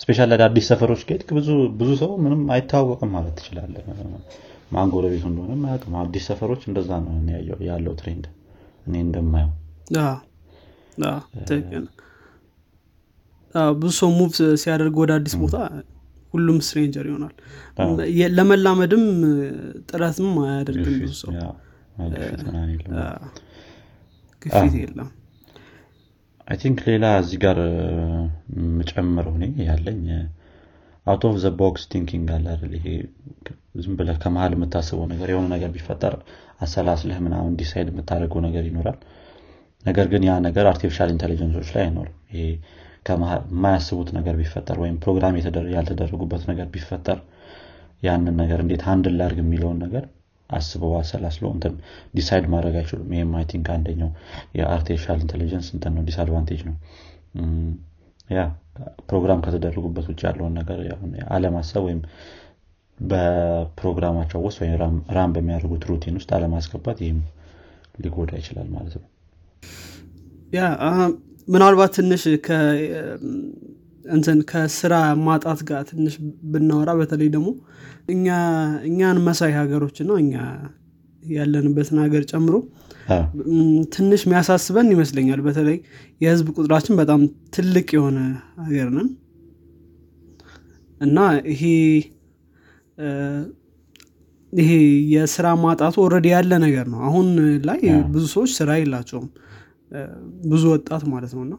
special 0.00 0.32
አዳዲስ 0.36 0.66
ሰፈሮች 0.70 1.00
ከሄድክ 1.06 1.28
ብዙ 1.78 1.90
ሰው 2.00 2.10
ምንም 2.24 2.42
አይተዋወቅም 2.54 3.10
ማለት 3.16 3.34
ትችላለህ 3.38 3.74
ማን 4.72 4.88
ጎረቤቱ 4.92 5.24
እንደሆነ 5.30 5.52
አያውቅም። 5.68 5.94
አዲስ 6.00 6.24
ሰፈሮች 6.30 6.62
እንደዛ 6.68 6.90
ነው 7.04 7.14
ያለው 7.68 7.94
trend 8.00 8.24
እኔ 8.86 8.94
እንደማየው 9.04 9.52
አዎ፣ 10.00 10.14
አዎ፣ 11.08 11.18
ትክክል። 11.48 11.84
አዎ፣ 11.86 13.45
ብዙ 13.78 13.92
ሰው 13.98 14.10
move 14.16 14.32
ሲያደርግ 14.62 14.96
ወደ 15.02 15.12
አዲስ 15.16 15.34
ቦታ 15.42 15.56
ሁሉም 16.34 16.56
stranger 16.64 17.06
ይሆናል። 17.10 17.34
ለመላመድም 18.36 19.04
ጥረትም 19.88 20.30
አያደርግም 20.44 20.96
ብዙ 21.02 21.12
ሰው። 21.22 21.30
ግፊት 24.42 24.74
የለም። 24.80 25.08
I 26.48 26.56
think 26.62 26.80
ሌላ 26.88 27.06
እዚህ 27.22 27.38
ጋር 27.44 27.58
የምጨምረው 28.56 29.32
እኔ 29.38 29.64
ያለኝ 29.68 30.02
out 31.06 31.22
of 31.28 31.36
the 31.42 31.48
box 31.58 31.82
thinking 31.92 32.28
አለ 32.36 32.46
አይደል? 32.52 32.72
ይሄ 32.78 32.86
ዝም 33.80 33.94
ብለህ 33.98 34.16
ከመሀል 34.22 34.52
የምታስበው 34.56 35.06
ነገር 35.12 35.28
የሆነ 35.32 35.46
ነገር 35.54 35.70
ቢፈጠር 35.74 36.14
አሰላስለህ 36.60 37.18
ምናምን 37.26 37.52
decide 37.60 37.88
የምታደርገው 37.92 38.40
ነገር 38.46 38.64
ይኖራል። 38.68 38.98
ነገር 39.84 40.06
ግን 40.12 40.22
ያ 40.28 40.34
ነገር 40.46 40.66
artificial 40.70 41.10
intelligence 41.14 41.55
ኦች 41.55 41.68
ላይ 41.74 41.82
አይኖርም። 41.84 42.16
ይሄ 42.32 42.44
የማያስቡት 43.08 44.08
ነገር 44.16 44.34
ቢፈጠር 44.40 44.76
ወይም 44.82 44.96
ፕሮግራም 45.02 45.34
ያልተደረጉበት 45.74 46.42
ነገር 46.50 46.68
ቢፈጠር 46.74 47.18
ያንን 48.02 48.34
ነገር 48.40 48.58
እንዴት 48.64 48.82
አንድ 48.92 49.06
ላርግ 49.14 49.38
የሚለውን 49.42 49.78
ነገር 49.84 50.04
አስበው 50.50 50.92
አሰላስለው 50.98 51.50
እንትን 51.54 51.72
decide 52.14 52.44
ማድረግ 52.52 52.74
አይችሉም። 52.80 53.08
ይህም 53.14 53.30
I 53.38 53.44
think 53.50 53.68
አንደኛው 53.74 54.10
የ 54.58 54.68
artificial 54.68 55.18
intelligence 55.24 55.68
እንትን 55.74 55.94
ነው 55.96 56.02
disadvantage 56.08 56.60
ነው። 56.68 56.76
ያ 58.30 58.42
ፕሮግራም 59.08 59.40
ከተደረጉበት 59.44 60.06
ውጭ 60.10 60.20
ያለውን 60.28 60.54
ነገር 60.60 60.78
አለማሰብ 61.34 61.82
ወይም 61.86 62.00
በፕሮግራማቸው 62.98 64.40
ውስጥ 64.46 64.58
ወይም 64.62 64.74
ራም- 65.16 65.34
በሚያደርጉት 65.34 65.84
routine 65.90 66.16
ውስጥ 66.18 66.30
አለማስገባት 66.36 66.98
ይህም 67.04 67.20
ሊጎዳ 68.04 68.30
ይችላል 68.40 68.68
ማለት 68.72 68.94
ነው። 68.96 69.06
ያ 70.52 70.62
ምናልባት 71.48 71.92
ትንሽ 71.96 72.22
እንትን 74.08 74.38
ከስራ 74.50 74.94
ማጣት 75.26 75.60
ጋር 75.68 75.82
ትንሽ 75.88 76.14
ብናወራ 76.52 76.90
በተለይ 76.98 77.28
ደግሞ 77.34 77.48
እኛን 78.86 79.18
መሳይ 79.26 79.52
ሀገሮች 79.58 79.96
ነው 80.08 80.16
እኛ 80.22 80.34
ያለንበትን 81.22 81.98
ሀገር 82.02 82.22
ጨምሮ 82.30 82.54
ትንሽ 83.94 84.20
የሚያሳስበን 84.26 84.88
ይመስለኛል። 84.94 85.40
በተለይ 85.46 85.78
የህዝብ 86.20 86.46
ቁጥራችን 86.56 86.98
በጣም 87.00 87.20
ትልቅ 87.56 87.88
የሆነ 87.96 88.18
ሀገር 88.62 88.88
ነን። 88.96 89.08
እና 91.00 91.18
ይሄ 91.52 91.62
ይሄ 94.52 94.70
የስራ 95.14 95.46
ማጣቱ 95.62 95.96
ወረድ 96.04 96.26
ያለ 96.32 96.52
ነገር 96.64 96.86
ነው። 96.92 97.00
አሁን 97.08 97.26
ላይ 97.68 97.80
ብዙ 98.12 98.24
ሰዎች 98.34 98.50
ስራ 98.58 98.70
የላቸውም 98.78 99.26
ብዙ 100.48 100.62
ወጣት 100.72 101.02
ማለት 101.12 101.32
ነው። 101.36 101.42
እና 101.46 101.54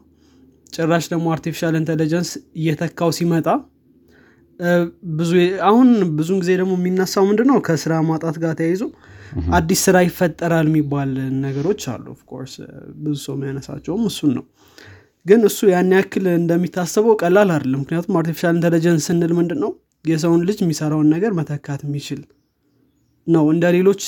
ጭራሽ 0.74 1.06
ደግሞ 1.14 1.26
artificial 1.36 1.76
intelligence 1.80 2.30
እየተካው 2.60 3.12
ሲመጣ 3.18 3.48
ብዙ 5.18 5.32
አሁን 5.68 5.88
ብዙን 6.18 6.38
ጊዜ 6.42 6.52
ደግሞ 6.62 6.74
የሚነሳው 6.80 7.24
ምንድን 7.30 7.48
ነው 7.52 7.58
ከስራ 7.68 7.94
ማጣት 8.08 8.36
ጋር 8.44 8.54
ተያይዞ 8.60 8.84
አዲስ 9.58 9.80
ስራ 9.86 9.98
ይፈጠራል 10.06 10.68
የሚባል 10.70 11.12
ነገሮች 11.44 11.82
አሉ። 11.94 12.06
of 12.16 12.25
course 12.25 12.54
ብዙ 13.04 13.16
ሰው 13.26 13.36
የሚያነሳቸውም 13.38 14.04
እሱን 14.10 14.32
ነው። 14.38 14.46
ግን 15.26 15.42
እሱ 15.50 15.60
ያን 15.72 15.92
ያክል 15.96 16.26
እንደሚታሰበው 16.36 17.16
ቀላል 17.22 17.50
አይደለም። 17.56 17.80
ምክንያቱም 17.84 18.18
artificial 18.20 18.56
intelligence 18.58 19.06
ስንል 19.10 19.34
ምንድን 19.40 19.60
ነው 19.64 19.72
የሰውን 20.06 20.42
ልጅ 20.50 20.60
የሚሰራውን 20.64 21.10
ነገር 21.16 21.32
መተካት 21.40 21.82
የሚችል 21.88 22.22
ነው። 23.28 23.46
እንደ 23.54 23.66
ሌሎች 23.78 24.04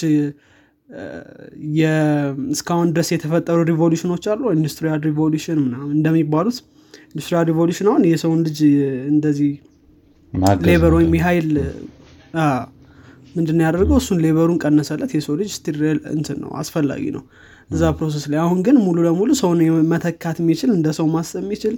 እስካሁን 2.54 2.88
ድረስ 2.93 3.10
የተፈጠሩ 3.13 3.58
revolution 3.69 4.08
ኦች 4.08 4.23
አሉ። 4.32 4.41
industrial 4.55 5.01
revolution 5.07 5.59
ምናምን 5.65 5.91
እንደሚባሉት 5.97 6.58
industrial 7.09 7.45
revolution 7.49 7.88
አሁን 7.91 8.04
የሰውን 8.10 8.41
ልጅ 8.47 8.60
እንደዚህ 9.12 9.52
labor 10.67 10.91
ወይም 10.97 11.13
የሀይል 11.17 11.47
ምንድን 13.36 13.60
ያደርገው 13.63 13.97
እሱን 14.02 14.19
labor 14.25 14.44
ኡን 14.44 14.59
ቀነሰለት። 14.63 15.12
የሰው 15.17 15.34
ልጅ 15.39 15.49
still 15.55 15.77
እንትን 16.13 16.38
ነው 16.43 16.52
አስፈላጊ 16.62 17.04
ነው 17.15 17.23
እዛ 17.69 17.91
process 17.97 18.23
ላይ። 18.32 18.39
አሁን 18.45 18.60
ግን 18.67 18.78
ሙሉ 18.86 18.97
ለሙሉ 19.08 19.32
ሰውን 19.41 19.60
መተካት 19.91 20.38
የሚችል 20.43 20.69
እንደ 20.78 20.89
ሰው 20.97 21.08
ማሰብ 21.15 21.43
የሚችል 21.45 21.75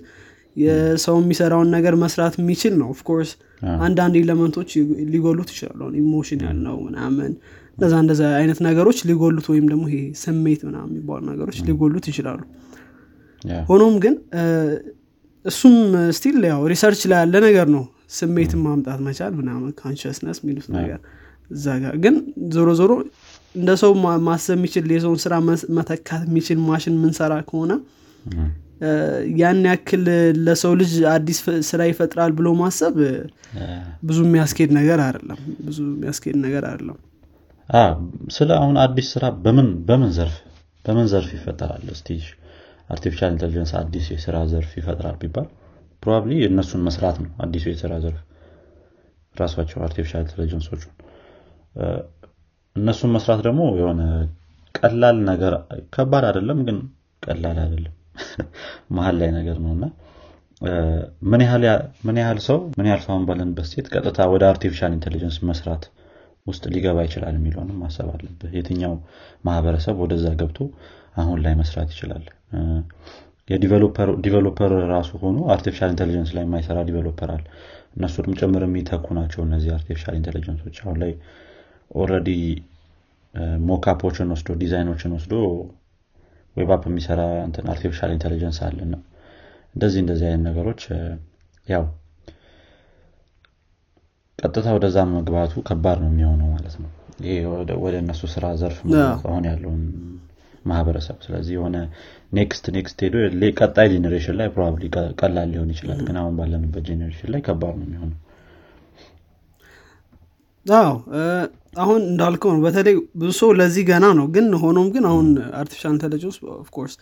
የሰው 0.56 1.16
የሚሰራውን 1.22 1.70
ነገር 1.76 1.94
መስራት 2.04 2.34
የሚችል 2.40 2.74
ነው። 2.80 2.88
of 2.94 3.03
course 3.03 3.32
አንዳንድ 3.82 4.16
element 4.22 4.52
ኦች 4.52 4.70
ሊጎሉት 5.14 5.50
ይችላሉ። 5.54 5.92
emotion 6.02 6.42
ያልነው 6.48 6.78
ምናምን 6.88 7.32
እንደዛ 7.82 7.96
እንደዛ 8.04 8.22
አይነት 8.40 8.60
ነገሮች 8.66 8.98
ሊጎሉት 9.10 9.46
ወይም 9.52 9.66
ደግሞ 9.70 9.84
ይሄ 9.90 10.02
ስሜት 10.22 10.62
ምናምን 10.68 10.90
የሚባሉ 10.92 11.22
ነገሮች 11.30 11.58
ሊጎሉት 11.68 12.06
ይችላሉ። 12.12 12.42
ሆኖም 13.70 13.96
ግን 14.04 14.16
እሱም 15.46 15.76
still 16.18 16.38
ያው 16.50 16.62
research 16.72 17.02
ላይ 17.12 17.20
ያለ 17.22 17.36
ነገር 17.46 17.68
ነው። 17.76 17.84
ስሜትን 18.18 18.60
ማምጣት 18.66 19.00
መቻል 19.08 19.34
ምናምን 19.40 19.72
consciousness 19.80 20.40
የሚሉት 20.42 20.68
ነገር 20.76 21.00
እዛ 21.52 21.66
ጋር። 21.84 21.94
ግን 22.04 22.16
ዞሮ 22.56 22.70
ዞሮ 22.80 22.92
እንደ 23.56 23.72
ሰው 23.82 23.92
ማሰብ 24.28 24.56
የሚችል 24.58 24.92
የሰውን 24.96 25.20
ስራ 25.26 25.34
መተካት 25.78 26.24
የሚችል 26.30 26.60
ማሽን 26.68 26.96
ምንሰራ 27.04 27.34
ከሆነ 27.50 27.72
ያን 29.40 29.60
ያክል 29.70 30.04
ለሰው 30.46 30.74
ልጅ 30.80 30.94
አዲስ 31.12 31.40
ስራ 31.70 31.82
ይፈጥራል 31.90 32.32
ብሎ 32.38 32.50
ማሰብ 32.62 32.96
ብዙ 34.08 34.20
የሚያስኬድ 34.28 34.72
ነገር 34.80 35.00
አይደለም። 35.08 35.40
ብዙ 35.68 35.80
የሚያስኬድ 35.90 36.38
ነገር 36.46 36.66
አይደለም 36.70 37.00
ስለ 38.36 38.50
አሁን 38.58 38.76
አዲስ 38.84 39.08
ስራ 39.14 39.26
በምን 39.44 39.68
በምን 39.88 40.10
ዘርፍ 40.16 40.38
በምን 40.86 41.06
ዘርፍ 41.12 41.30
ይፈጠራል? 41.36 41.84
እስቲ 41.94 42.08
artificial 42.90 43.32
intelligence 43.34 43.72
አዲስ 43.80 44.06
የስራ 44.14 44.38
ዘርፍ 44.52 44.72
ይፈጥራል 44.80 45.16
ቢባል 45.22 45.48
probably 46.04 46.32
እነሱን 46.48 46.82
መስራት 46.88 47.18
ነው 47.24 47.32
አዲሱ 47.46 47.66
የስራ 47.72 47.94
ዘርፍ 48.04 48.20
ራሷቸው 49.36 49.80
artificial 49.88 50.24
intelligence 50.26 50.69
ኦቹ 50.69 50.84
እነሱን 52.76 53.12
መስራት 53.16 53.40
ደግሞ 53.48 53.62
የሆነ 53.80 54.02
ቀላል 54.76 55.18
ነገር 55.30 55.54
ከባድ 55.96 56.26
አይደለም 56.30 56.60
ግን 56.68 56.78
ቀላል 57.24 57.58
አይደለም። 57.64 57.96
መሀል 58.96 59.16
ላይ 59.20 59.30
ነገር 59.38 59.58
ነው 59.64 59.72
እና 59.76 59.86
ምን 61.28 61.42
ያህል 62.20 62.40
ሰው 62.48 62.60
ምን 62.78 62.88
ያህል 62.90 63.02
ሰውን 63.06 63.24
ባለንበት 63.28 63.68
ሰዓት 63.72 63.88
ቀጥታ 63.94 64.28
ወደ 64.34 64.44
artificial 64.50 64.92
intelligence 64.98 65.38
መስራት 65.50 65.84
ውስጥ 66.46 66.64
ሊገባ 66.74 67.00
ይችላል 67.08 67.36
የሚለውንም 67.38 67.78
ማሰብ 67.82 68.08
አለብህ። 68.14 68.54
የትኛው 68.58 68.94
ማህበረሰብ 69.48 69.96
ወደዛ 70.04 70.28
ገብቶ 70.40 70.60
አሁን 71.16 71.38
ላይ 71.46 71.54
መስራት 71.60 71.90
ይችላል? 71.94 72.24
የ 73.50 73.72
developer 73.72 74.72
ራሱ 74.92 75.12
ሆኖ 75.24 75.38
artificial 75.54 75.90
intelligence 75.94 76.32
ላይ 76.36 76.44
የማይሰራ 76.46 76.80
developer 76.90 77.30
አለ። 77.36 77.46
እነሱንም 77.96 78.36
ጭምር 78.40 78.64
የሚተኩ 78.66 79.06
ናቸው 79.18 79.42
እነዚህ 79.48 79.72
artificial 79.78 80.16
intelligence 80.20 80.63
ኦች 80.63 80.78
አሁን 80.84 80.98
ላይ 81.02 81.12
already 81.96 82.30
mockup 83.68 84.00
ኦችን 84.00 84.32
ወስዶ 84.34 84.50
ዲዛይኖችን 84.62 85.14
ወስዶ 85.18 85.34
web 86.56 86.70
app 86.70 86.84
የሚሰራ 86.90 87.22
artificial 87.74 88.12
intelligence 88.16 88.58
አለና 88.68 88.96
እንደዚህ 89.76 90.00
እንደዚህ 90.04 90.26
አይነት 90.30 90.44
ነገሮች 90.50 90.82
ያው 91.68 91.84
ቀጥታ 94.42 94.68
ወደዛ 94.76 94.98
መግባቱ 95.12 95.54
ከባድ 95.68 95.98
ነው 96.04 96.10
የሚሆነው 96.12 96.50
ማለት 96.54 96.76
ነው። 96.84 96.90
ይሄ 97.26 97.36
ወደ 97.84 97.96
እነሱ 98.02 98.22
ስራ 98.34 98.46
ዘርፍ 98.62 98.80
አሁን 99.26 99.44
ያለውን 99.50 99.82
ማህበረሰብ 100.66 101.18
ስለዚህ 101.26 101.54
የሆነ 101.58 101.78
next 102.34 102.66
next 102.76 103.00
ሄዶ 103.06 103.16
ቀጣይ 103.60 103.88
generation 103.94 104.36
ላይ 104.40 104.48
probably 104.56 104.84
ቀላል 105.22 105.48
ሊሆን 105.54 105.70
ይችላል። 105.74 106.00
ግን 106.08 106.18
አሁን 106.22 106.34
ባለንበት 106.40 106.84
generation 106.90 107.32
ላይ 107.34 107.42
ከባድ 107.48 107.76
ነው 107.80 107.86
የሚሆነው። 107.88 108.18
አዎ። 110.66 110.92
አሁን 111.84 112.02
እንዳልከው 112.08 112.52
ነው። 112.56 112.62
በተለይ 112.66 112.96
ብዙ 113.20 113.30
ሰው 113.40 113.50
ለዚህ 113.60 113.84
ገና 113.90 114.06
ነው። 114.20 114.26
ግን 114.36 114.48
ሆኖም 114.64 114.88
ግን 114.96 115.06
አሁን 115.12 115.28
artificial 115.60 115.94
intelligence 115.96 116.38
of 116.56 116.66
course 116.66 116.96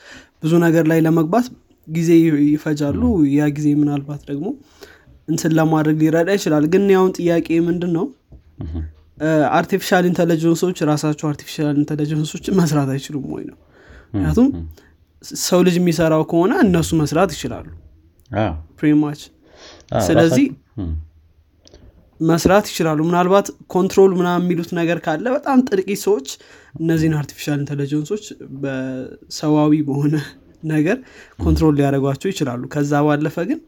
ብዙ 0.44 0.52
ነገር 0.66 0.86
ላይ 0.92 1.00
ለመግባት 1.08 1.48
ጊዜ 1.88 2.10
ይፈጃሉ። 2.48 3.02
ያ 3.36 3.48
ጊዜ 3.58 3.68
ምናልባት 3.82 4.22
ደግሞ 4.30 4.48
እንትን 5.30 5.52
ለማድረግ 5.60 5.98
ሊረዳ 6.04 6.30
ይችላል። 6.38 6.66
ግን 6.74 6.84
ያሁን 6.96 7.12
ጥያቄ 7.18 7.48
ምንድን 7.68 7.92
ነው 7.98 8.06
artificial 9.56 10.04
intelligence 10.10 10.61
ኦች 10.61 10.78
ራሳቸው 10.90 11.26
artificial 11.32 11.74
intelligence 11.82 12.30
ኦችን 12.30 12.54
መስራት 12.60 12.90
አይችሉም 12.94 13.26
ወይ 13.34 13.44
ነው? 13.50 13.58
ምክንያቱም 14.08 14.48
ሰው 15.44 15.60
ልጅ 15.68 15.76
የሚሰራው 15.80 16.24
ከሆነ 16.30 16.54
እነሱ 16.66 16.90
መስራት 17.02 17.32
ይችላሉ። 17.36 17.68
pretty 18.80 19.05
much 19.05 19.22
ስለዚህ 20.08 20.46
መስራት 22.20 22.66
ይችላሉ። 22.72 23.00
ምናልባት 23.10 23.48
control 23.74 24.12
ምናምን 24.20 24.44
የሚሉት 24.46 24.72
ነገር 24.80 24.98
ካለ 25.06 25.26
በጣም 25.36 25.60
ጥቂት 25.70 26.00
ሰዎች 26.06 26.28
እነዚህን 26.80 27.16
artificial 27.20 27.58
intelligence 27.62 28.10
ኦች 28.10 28.26
በሰዋዊ 28.64 29.82
በሆነ 29.90 30.16
ነገር 30.66 30.98
control 31.44 31.74
ሊያደርጓቸው 31.80 32.30
ይችላሉ። 32.34 32.62
ከዛ 32.74 32.94
ባለፈ 33.06 33.38
ግን 33.50 33.60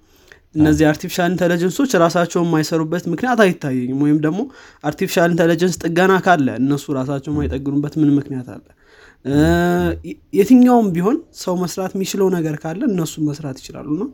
እነዚህ 0.56 0.86
artificial 0.90 1.30
intelligence 1.32 1.77
ኦች 1.77 1.92
ራሳቸውን 2.04 2.48
የማይሰሩበት 2.48 3.04
ምክንያት 3.12 3.40
አይታየኝም። 3.46 4.00
ወይም 4.06 4.18
ደግሞ 4.26 4.42
artificial 4.84 5.30
intelligence 5.34 5.76
ጥገና 5.84 6.14
ካለ 6.26 6.48
እነሱ 6.62 6.86
ራሳቸው 6.98 7.32
የማይጠግኑበት 7.34 7.94
ምን 8.02 8.10
ምክንያት 8.18 8.50
አለ? 8.56 8.64
የትኛውም 10.38 10.88
ቢሆን 10.94 11.18
ሰው 11.42 11.56
መስራት 11.64 11.92
የሚችለው 11.96 12.28
ነገር 12.38 12.56
ካለ 12.64 12.82
እነሱ 12.92 13.14
መስራት 13.28 13.58
ይችላሉ። 13.62 13.90
ነው 14.02 14.08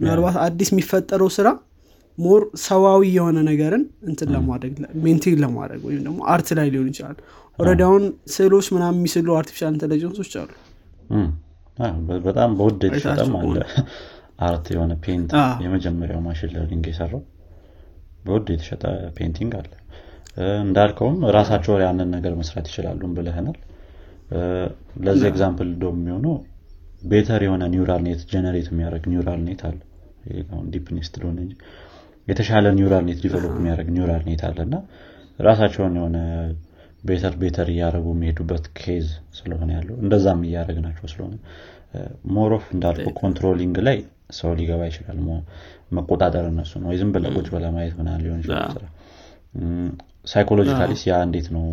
ምናልባት 0.00 0.36
አዲስ 0.44 0.70
የሚፈጠረው 0.72 1.30
ስራ 1.36 1.48
more 2.18 2.42
ሰዋዊ 2.64 3.02
የሆነ 3.14 3.38
ነገርን 3.48 3.82
እንትን 4.08 4.28
ለማድረግ 4.34 4.74
maintain 5.04 5.38
ለማድረግ 5.44 5.80
ወይም 5.88 6.00
ደግሞ 6.06 6.18
art 6.32 6.48
ላይ 6.58 6.66
ሊሆን 6.74 6.88
ይችላል። 6.92 7.16
already 7.58 7.83
አሁን 7.83 8.04
ስዕሎች 8.34 8.66
ምናምን 8.74 8.98
የሚስሉ 9.00 9.28
artificial 9.38 9.72
intelligence 9.74 10.17
ኦች 10.17 10.32
አሉ። 10.40 10.50
በጣም 12.26 12.50
በውድ 12.58 12.82
art 14.42 14.66
የሆነ 14.74 14.92
paint 15.04 15.32
የመጀመሪያው 15.64 16.20
machine 16.26 16.50
learning 16.54 16.86
የሰራው 16.90 17.22
በውድ 18.24 18.48
የተሸጠ 18.52 18.82
painting 19.16 19.52
አለ። 19.60 19.70
እንዳልከውም 20.62 21.16
ራሳቸው 21.36 21.74
ያንን 21.82 22.08
ነገር 22.16 22.34
መስራት 22.38 22.66
ይችላሉ 22.70 23.10
ብለህናል። 23.16 23.58
ለዚህ 25.04 25.26
example 25.30 25.70
ዶ 25.80 25.90
የሚሆነው 25.94 26.34
better 27.04 27.40
የሆነ 27.46 27.64
neural 27.72 28.02
net 28.06 28.20
generate 28.30 28.68
የሚያደርግ 28.70 29.04
neural 29.12 29.40
net 29.46 29.62
አለ። 29.68 29.78
deepest 30.72 31.14
ሊሆን 31.20 31.36
እንጂ 31.42 31.52
የተሻለ 32.28 32.66
neural 32.78 33.04
net 33.08 33.18
develop 33.24 33.54
የሚያደርግ 33.58 33.88
neural 33.96 34.22
net 34.28 34.42
አለ 34.48 34.58
እና 34.66 34.76
ራሳቸውን 35.38 35.94
የሆነ 35.98 36.18
better 37.02 37.34
better 37.40 37.68
እያደረጉ 37.72 38.06
የሚሄዱበት 38.14 38.64
case 38.78 39.06
ስለሆነ 39.38 39.70
ያለው። 39.76 39.96
እንደዛም 40.02 40.42
እያደረግ 40.48 40.78
ናቸው 40.84 41.06
ስለሆነ 41.12 41.34
more 42.34 42.54
of 42.54 42.64
እንዳልኩ 42.74 43.08
controlling 43.20 43.76
ላይ 43.88 43.98
ሰው 44.32 44.50
ሊገባ 44.58 44.82
ይችላል። 44.90 45.18
መቆጣጠር 45.96 46.44
እነሱ 46.50 46.72
ነው። 46.82 46.90
ዝም 47.00 47.10
ብለህ 47.14 47.32
ቁጭ 47.36 47.48
ብለህ 47.54 47.70
ማየት 47.76 47.94
ምናምን 47.98 48.20
ሊሆን 48.24 48.40
ይችላል 48.42 48.70
ስራ። 48.76 48.84
psychologically 50.26 51.02
ያ 51.08 51.16
እንዴት 51.26 51.48
ነው 51.56 51.64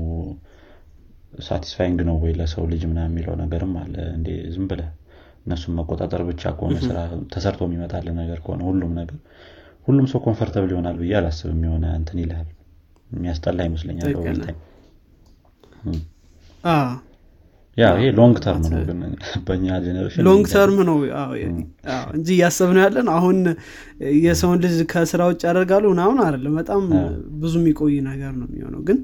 satisfying 1.48 2.00
ነው 2.08 2.16
ወይ 2.24 2.32
ለሰው 2.40 2.64
ልጅ 2.72 2.82
ምና 2.90 3.00
የሚለው 3.08 3.36
ነገርም 3.42 3.74
አለ። 3.82 3.96
እንዴ 4.16 4.28
ዝም 4.54 4.66
ብለህ 4.72 4.90
እነሱን 5.46 5.76
መቆጣጠር 5.80 6.22
ብቻ 6.30 6.44
ከሆነ 6.58 6.78
ስራ 6.88 6.98
ተሰርቶ 7.34 7.62
የሚመጣል 7.68 8.08
ነገር 8.20 8.40
ከሆነ 8.46 8.62
ሁሉም 8.70 8.92
ነገር 9.00 9.18
ሁሉም 9.88 10.08
ሰው 10.12 10.20
comfortable 10.26 10.72
ይሆናል 10.74 10.98
ብዬ 11.02 11.14
አላስብም። 11.20 11.62
የሆነ 11.68 11.86
እንትን 12.00 12.18
ይልሃል። 12.24 12.50
የሚያስጠላ 13.12 13.60
ይመስለኛል 13.68 14.10
ይሄ 17.80 18.08
long 18.18 18.38
term 18.44 18.64
ነው 18.72 18.80
ግን 18.88 19.00
generation 19.86 20.24
long 20.28 20.46
term 20.54 20.78
ነው 20.90 20.98
እንጂ 22.16 22.28
እያሰብ 22.36 22.70
ነው 22.76 22.82
ያለን 22.86 23.08
አሁን 23.16 23.38
የሰውን 24.24 24.60
ልጅ 24.64 24.78
ከስራ 24.92 25.22
ውጭ 25.30 25.42
ያደርጋሉ 25.50 25.86
ምናምን 25.94 26.20
አይደለም። 26.26 26.56
በጣም 26.60 26.84
ብዙ 27.42 27.54
የሚቆይ 27.62 27.96
ነገር 28.10 28.34
ነው 28.40 28.48
የሚሆነው። 28.50 28.82
ግን 28.90 29.00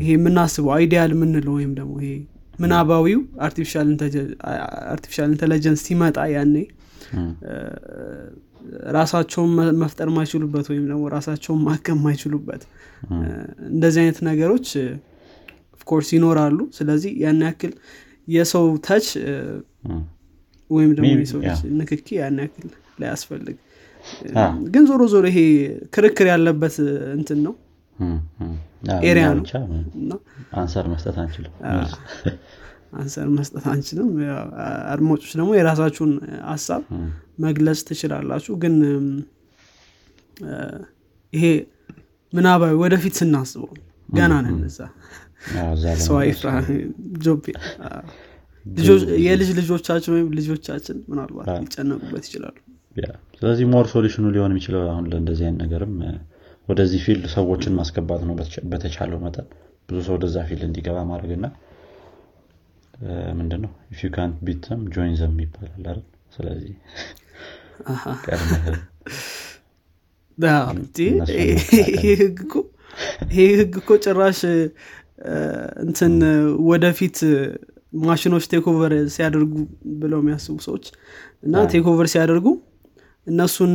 ይሄ 0.00 0.08
የምናስበው 0.16 0.72
ideal 0.76 1.12
የምንለው 1.16 1.54
ወይም 1.58 1.72
ደግሞ 1.80 1.94
ይሄ 2.04 2.12
ምናባዊው 2.58 3.20
artificial 3.46 3.88
intelligence 5.28 5.80
ሲመጣ 5.86 6.18
ያኔ 6.34 6.56
ራሳቸውን 8.94 9.50
መፍጠር 9.82 10.08
ማይችሉበት 10.14 10.66
ወይም 10.72 10.84
ደግሞ 10.90 11.02
ራሳቸውን 11.14 11.60
ማከም 11.66 11.98
ማይችሉበት 12.04 12.62
እንደዚህ 13.70 14.00
አይነት 14.02 14.18
ነገሮች 14.28 14.68
of 15.76 15.84
course 15.84 16.08
ይኖራሉ። 16.16 16.58
ስለዚህ 16.76 17.10
ያን 17.22 17.42
ያክል 17.46 17.72
የሰው 18.28 18.66
touch 18.86 19.06
ወይም 20.70 20.90
ደግሞ 20.96 21.10
የሰው 21.16 21.40
ንክኪ 21.78 22.08
ያን 22.18 22.38
ያክል 22.42 22.68
ላያስፈልግ። 23.00 23.56
ግን 24.72 24.82
ዞሮ 24.88 25.02
ዞሮ 25.12 25.24
ይሄ 25.32 25.38
ክርክር 25.94 26.26
ያለበት 26.32 26.74
እንትን 27.16 27.38
ነው። 27.46 27.54
ኤሪያ 29.04 29.26
ነው። 30.08 30.18
አንሰር 30.60 30.86
መስጠት 30.92 31.16
አንችልም። 31.22 31.52
አንሰር 32.98 33.28
መስጠት 33.36 33.64
አንችልም። 33.72 34.08
አድማጮች 34.92 35.30
ደግሞ 35.38 35.50
የራሳችሁን 35.58 36.12
ሀሳብ 36.50 36.82
መግለጽ 37.44 37.80
ትችላላችሁ። 37.88 38.54
ግን 38.62 38.74
ይሄ 41.32 41.44
ምናባዊ 42.32 42.74
ወደፊት 42.82 43.14
ስናስበው 43.20 43.72
ገና 44.08 44.32
ነን 44.44 44.60
እዛ 44.68 44.78
የልጅ 49.24 49.48
ልጆቻችን 49.58 50.12
ወይም 50.14 50.28
ልጆቻችን 50.38 50.96
ምናልባት 51.10 51.48
ሊጨነቁበት 51.64 52.24
ይችላሉ። 52.28 52.56
ስለዚህ 53.38 53.64
more 53.72 53.86
solution 53.92 54.18
ኑ 54.18 54.24
ሊሆን 54.34 54.52
የሚችለው 54.52 54.82
አሁን 54.92 55.06
ለእንደዚህ 55.12 55.44
አይነት 55.46 55.60
ነገርም 55.64 55.94
ወደዚህ 56.68 57.00
field 57.06 57.24
ሰዎችን 57.34 57.72
ማስገባት 57.78 58.22
ነው 58.28 58.34
በተቻለው 58.72 59.18
መጠን። 59.24 59.46
ብዙ 59.88 59.98
ሰው 60.06 60.14
ወደዛ 60.16 60.36
field 60.48 60.62
እንዲገባ 60.68 60.98
ማድረግና 61.10 61.46
ምንድነው? 63.38 63.70
ኢፍ 63.92 64.00
ዩ 64.04 64.10
ካንት 64.14 64.36
ቢት 64.46 64.64
ዘም 64.68 64.82
ጆይን 64.94 65.14
ዘም 65.20 65.34
ይባላል 65.44 65.72
አይደል? 65.80 66.00
ስለዚህ 66.36 66.72
ይህ 73.32 73.50
ህግ 73.52 73.74
እኮ 73.80 73.90
ጭራሽ 74.04 74.40
እንትን 75.84 76.14
ወደፊት 76.70 77.18
ማሽኖች 78.04 78.44
take 78.52 78.72
over 78.72 78.92
ሲያደርጉ 79.14 79.52
ብለው 80.00 80.20
የሚያስቡ 80.22 80.56
ሰዎች 80.66 80.86
እና 81.46 81.64
take 81.74 81.90
over 81.90 82.06
ሲያደርጉ 82.14 82.46
እነሱን 83.26 83.74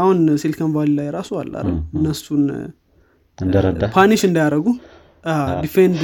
አሁን 0.00 0.18
Silicon 0.42 0.72
Valley 0.76 0.90
ላይ 0.98 1.08
ራሱ 1.18 1.30
አለ 1.42 1.54
እነሱን 1.98 2.42
punish 3.94 4.22
እንዳያደረጉ 4.28 4.66
defend 5.62 6.00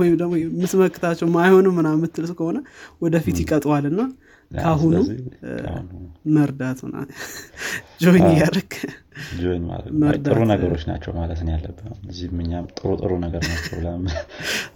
ወይም 0.00 0.14
ደግሞ 0.20 0.32
የምትመክታቸው 0.42 1.28
ማይሆኑ 1.36 1.66
ምና 1.78 1.88
የምትል 1.96 2.26
ከሆነ 2.38 2.58
ወደፊት 3.04 3.38
ይቀጡሃል 3.42 3.86
እና 3.90 4.00
ከአሁኑ 4.54 4.94
መርዳት 6.34 6.80
join 8.02 8.24
እያደረግ 8.30 8.72
ጥሩ 10.26 10.38
ነገሮች 10.52 10.82
ናቸው 10.90 11.12
ማለት 11.18 11.40
ነው 11.46 11.52
ያለብን። 11.54 11.92
እዚህም 12.10 12.38
እኛም 12.44 12.66
ጥሩ 12.76 12.90
ጥሩ 13.02 13.12
ነገር 13.24 13.42
ናቸው 13.50 13.76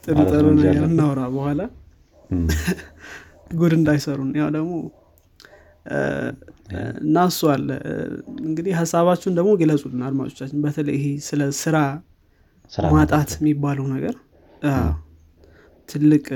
ጥሩ 0.05 0.17
ጥሩ 0.33 0.45
ነገር 0.61 0.85
እናውራ 0.89 1.23
በኋላ 1.37 1.61
ጉድ 3.55 3.73
እንዳይሰሩን። 3.79 4.31
ያው 4.41 4.49
ደግሞ 4.57 4.73
እና 7.03 7.19
እሱ 7.31 7.43
አለ። 7.53 7.69
እንግዲህ 8.43 8.73
ሀሳባችሁን 8.81 9.37
ደግሞ 9.39 9.51
ግለጹልን 9.61 10.03
አድማጮቻችን። 10.09 10.63
በተለይ 10.65 10.97
ይሄ 10.99 11.07
ስለ 11.29 11.43
ስራ 11.61 11.77
ማጣት 12.93 13.31
የሚባለው 13.39 13.87
ነገር 13.95 14.17
ትልቅ 15.89 16.27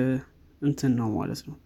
እንትን 0.63 0.93
ነው 1.01 1.09
ማለት 1.19 1.41
ነው 1.49 1.57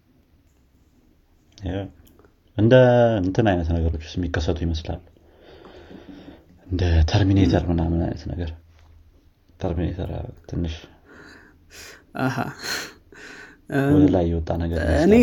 እንደ 2.57 2.73
እንትን 3.21 3.45
አይነት 3.51 3.67
ነገሮች 3.75 4.03
ውስጥ 4.05 4.15
የሚከሰቱ 4.19 4.57
ይመስላል። 4.65 5.01
እንደ 6.67 6.81
ተርሚኔተር 7.11 7.63
ምናምን 7.71 7.99
አይነት 8.05 8.23
ነገር። 8.31 8.49
ተርሚኔተር 9.59 10.09
ትንሽ 10.49 10.75
ወደ 13.91 14.03
ላይ 14.15 14.25
የወጣ 14.31 14.49
ነገር 14.63 14.79
እኔ 15.05 15.15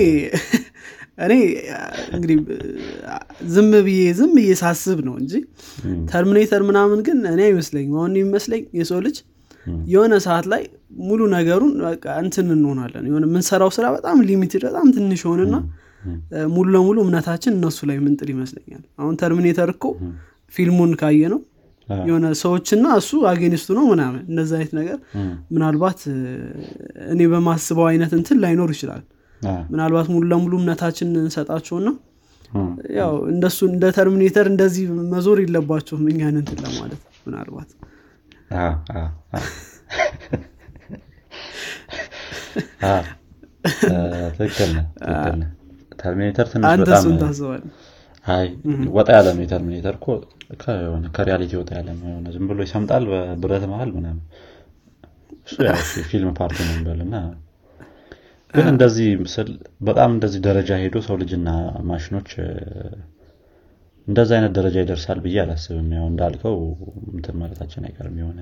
እኔ 1.24 1.32
እንግዲህ 2.14 2.36
ዝም 3.52 3.70
ብዬ 3.86 4.00
ዝም 4.18 4.30
ብዬ 4.38 4.50
ሳስብ 4.62 4.98
ነው 5.08 5.14
እንጂ 5.20 5.32
ተርሚኔተር 6.10 6.62
ምናምን 6.68 7.00
ግን 7.06 7.18
እኔ 7.32 7.40
አይመስለኝም። 7.48 7.94
አሁን 8.00 8.12
የሚመስለኝ 8.14 8.62
የሰው 8.80 9.00
ልጅ 9.06 9.16
የሆነ 9.86 10.14
ሰዓት 10.24 10.46
ላይ 10.52 10.62
ሙሉ 11.02 11.20
ነገሩን 11.34 11.72
እንትን 12.22 12.48
እንሆናለን። 12.56 13.04
የሆነ 13.10 13.24
የምንሰራው 13.30 13.70
ስራ 13.76 13.86
በጣም 13.96 14.18
ሊሚትድ 14.28 14.64
በጣም 14.68 14.88
ትንሽ 14.96 15.22
ሆንና 15.30 15.54
ሙሉ 16.54 16.66
ለሙሉ 16.74 16.96
እምነታችን 17.04 17.52
እነሱ 17.56 17.78
ላይ 17.90 17.96
ምንጥል 18.04 18.28
ይመስለኛል። 18.34 18.82
አሁን 19.00 19.14
ተርሚኔተር 19.20 19.70
እኮ 19.74 19.84
ፊልሙን 20.52 20.92
ካየ 21.00 21.22
ነው 21.32 21.40
የሆነ 22.04 22.26
ሰዎችና 22.40 22.86
እሱ 23.00 23.10
አጌኒስቱ 23.30 23.70
ነው 23.78 23.84
ምናምን 23.90 24.22
እንደዚ 24.28 24.50
አይነት 24.58 24.72
ነገር 24.78 24.98
ምናልባት 25.54 26.00
እኔ 27.08 27.20
በማስበው 27.32 27.86
አይነት 27.90 28.12
እንትን 28.18 28.38
ላይኖር 28.44 28.70
ይችላል። 28.74 29.02
ምናልባት 29.72 30.06
ሙሉ 30.12 30.24
ለሙሉ 30.30 30.52
እምነታችን 30.60 31.08
እንሰጣቸውና 31.22 31.88
ያው 32.96 33.12
እንደሱ 33.32 33.58
እንደ 33.70 33.84
ተርሚኔተር 33.96 34.46
እንደዚህ 34.52 34.84
መዞር 35.12 35.38
የለባቸውም 35.44 36.04
እኛን 36.12 36.36
እንትን 36.42 36.60
ለማለት 36.66 37.00
ምናልባት። 37.26 37.70
ትክክል 44.38 44.72
ተርሚኔተር 46.04 46.46
ትንሽ 46.52 46.64
በጣም 46.82 47.02
አይ 48.26 48.46
ወጣ 48.94 49.08
ያለ 49.16 49.28
ነው 49.36 49.42
የተርሚኔተር 49.44 49.94
እኮ። 49.98 50.06
ከሆነ 50.62 51.04
ከሪያሊቲ 51.16 51.52
ወጣ 51.60 51.70
ያለ 51.78 51.88
ነው 51.96 52.06
የሆነ 52.10 52.28
ዝም 52.34 52.44
ብሎ 52.50 52.60
ይሰምጣል 52.66 53.04
በብረት 53.10 53.64
መሀል 53.72 53.90
ምናምን። 53.96 54.22
እሱ 55.46 55.56
ፊልም 56.10 56.30
ፓርቲ 56.38 56.58
ነው 56.68 56.76
ግን 58.54 58.66
እንደዚህ 58.70 59.08
ምስል 59.22 59.48
በጣም 59.86 60.10
እንደዚህ 60.14 60.40
ደረጃ 60.46 60.70
ሄዶ 60.82 60.96
ሰው 61.06 61.16
ልጅና 61.22 61.48
ማሽኖች 61.88 62.28
እንደዚ 64.06 64.30
አይነት 64.36 64.52
ደረጃ 64.58 64.76
ይደርሳል 64.82 65.18
ብዬ 65.24 65.36
አላስብም። 65.44 65.88
ያው 65.96 66.06
እንዳልከው 66.10 66.56
እንትን 67.14 67.36
ማለታችን 67.40 67.86
አይቀርም 67.88 68.16
የሆነ 68.20 68.40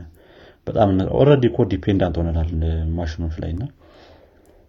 በጣም 0.67 0.91
already 1.19 1.45
እኮ 1.51 1.65
dependent 1.73 2.17
ሆነናል 2.21 2.51
ማሽኖች 2.99 3.37
ላይ 3.43 3.51
እና 3.55 3.65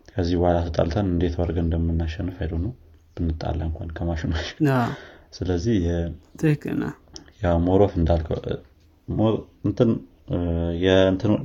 ከዚህ 0.09 0.35
በኋላ 0.39 0.57
ተጣልተን 0.67 1.07
እንዴት 1.13 1.35
አድርገን 1.39 1.65
እንደምናሸንፍ 1.67 2.35
I 2.41 2.43
don't 2.43 2.53
know 2.63 2.71
ብንጣላ 3.17 3.59
እንኳን 3.67 3.89
ከማሽኖች 3.97 4.47
ስለዚህ 5.37 5.77
more 7.65 7.84
of 7.84 7.93
እንዳልከው 7.99 8.37
እንትን 9.67 9.89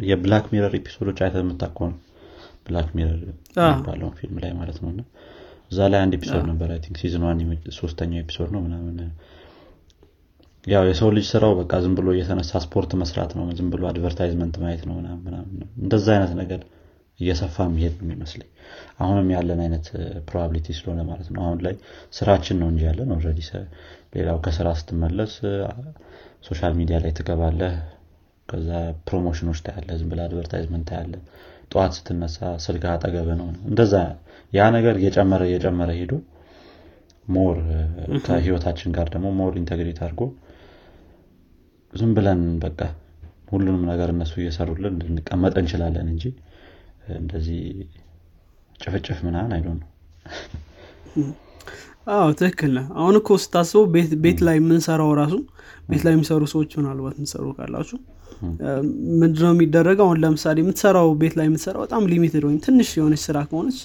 የ 0.09 0.19
Black 0.19 0.45
Mirror 0.53 0.75
episode 0.79 1.04
ኦች 1.04 1.19
አይተህ 1.25 1.41
የምታውቅ 1.43 1.76
ከሆነ 1.76 1.95
Black 2.67 2.89
Mirror 2.97 3.19
የሚባለውን 3.59 4.15
ፊልም 4.19 4.37
ላይ 4.43 4.53
ማለት 4.59 4.79
ነው። 4.83 4.91
እዛ 5.71 5.79
ላይ 5.93 6.01
አንድ 6.05 6.13
episode 6.19 6.45
ነበር 6.51 6.69
I 6.75 6.81
think 6.85 6.97
season 7.03 7.25
one 7.27 7.41
ሶስተኛው 7.79 8.21
episode 8.23 8.51
ነው 8.55 8.61
ምናምን። 8.67 8.99
ያው 10.65 10.83
የሰው 10.89 11.09
ልጅ 11.17 11.27
ስራው 11.31 11.53
በቃ 11.59 11.73
ዝም 11.85 11.93
ብሎ 11.99 12.09
እየተነሳ 12.15 12.61
ስፖርት 12.65 12.93
መስራት 13.03 13.31
ነው። 13.39 13.45
ዝም 13.59 13.69
ብሎ 13.75 13.83
advertisement 13.91 14.57
ማየት 14.63 14.83
ነው 14.89 14.97
ምናምን 15.27 15.35
እንደዛ 15.83 16.07
አይነት 16.17 16.33
ነገር 16.41 16.61
እየሰፋ 17.19 17.57
የሚሄድ 17.67 17.95
ነው 17.99 18.07
የሚመስለኝ። 18.07 18.49
አሁንም 19.03 19.29
ያለን 19.35 19.61
አይነት 19.65 19.87
probability 20.29 20.67
ስለሆነ 20.79 21.01
ማለት 21.09 21.29
ነው። 21.35 21.41
አሁን 21.45 21.59
ላይ 21.67 21.75
ስራችን 22.13 22.59
ነው 22.63 22.69
እንጂ 22.73 22.83
ያለን 22.89 23.13
already 23.17 23.41
ሌላው 24.17 24.39
ከስራ 24.45 24.69
ስትመለስ 24.81 25.35
social 26.49 26.73
media 26.81 26.99
ላይ 27.05 27.13
ትገባለህ 27.19 27.75
ከዛ 28.49 28.69
promotion 29.09 29.43
ኦች 29.43 29.59
ታያለ 29.65 29.89
ዝም 30.01 30.11
ብላ 30.13 30.21
advertisement 30.29 30.87
ታያለ 30.91 31.15
ጠዋት 31.73 31.93
ስትነሳ 31.97 32.37
ስልክ 32.65 32.85
አጠገበ 32.93 33.31
ነው 33.41 33.49
እንደዛ 33.71 33.95
ያ 34.53 34.69
ነገር 34.77 34.95
እየጨመረ 35.01 35.43
እየጨመረ 35.49 35.91
ሄዶ 36.01 36.13
more 37.27 37.59
ከህይወታችን 38.27 38.95
ጋር 38.97 39.09
ደግሞ 39.15 39.29
more 39.41 39.53
integrate 39.61 39.99
አድርጎ 40.05 40.23
ዝም 41.93 42.13
ብለን 42.17 42.41
በቃ 42.65 42.81
ሁሉንም 43.53 43.83
ነገር 43.91 44.09
እነሱ 44.15 44.33
እየሰሩልን 44.43 44.97
እንቀመጥ 45.09 45.55
እንችላለን 45.63 46.09
እንጂ 46.15 46.25
እንደዚህ 47.19 47.61
ጭፍጭፍ 48.81 49.19
ምናምን 49.27 49.53
I 49.57 49.59
don't 49.59 49.69
know 49.75 49.87
አዎ 52.15 52.27
ትክክል 52.39 52.71
ነህ። 52.77 52.87
አሁን 52.99 53.15
እኮ 53.21 53.31
ስታስበው 53.43 53.85
ቤት 54.25 54.39
ላይ 54.47 54.57
የምንሰራው 54.59 55.11
ራሱ 55.21 55.35
ቤት 55.91 56.03
ላይ 56.07 56.13
የሚሰሩ 56.15 56.43
ሰዎች 56.53 56.71
ምናልባት 56.79 57.17
የምትሰሩ 57.19 57.47
ካላችሁ 57.57 57.99
ምንድነው 59.21 59.53
የሚደረገው? 59.55 60.05
አሁን 60.07 60.19
ለምሳሌ 60.25 60.57
የምትሰራው 60.63 61.09
ቤት 61.21 61.35
ላይ 61.39 61.47
የምትሰራው 61.49 61.81
በጣም 61.85 62.03
limited 62.13 62.45
ወይም 62.49 62.59
ትንሽ 62.67 62.91
የሆነች 62.99 63.23
ስራ 63.27 63.39
ከሆነች 63.49 63.79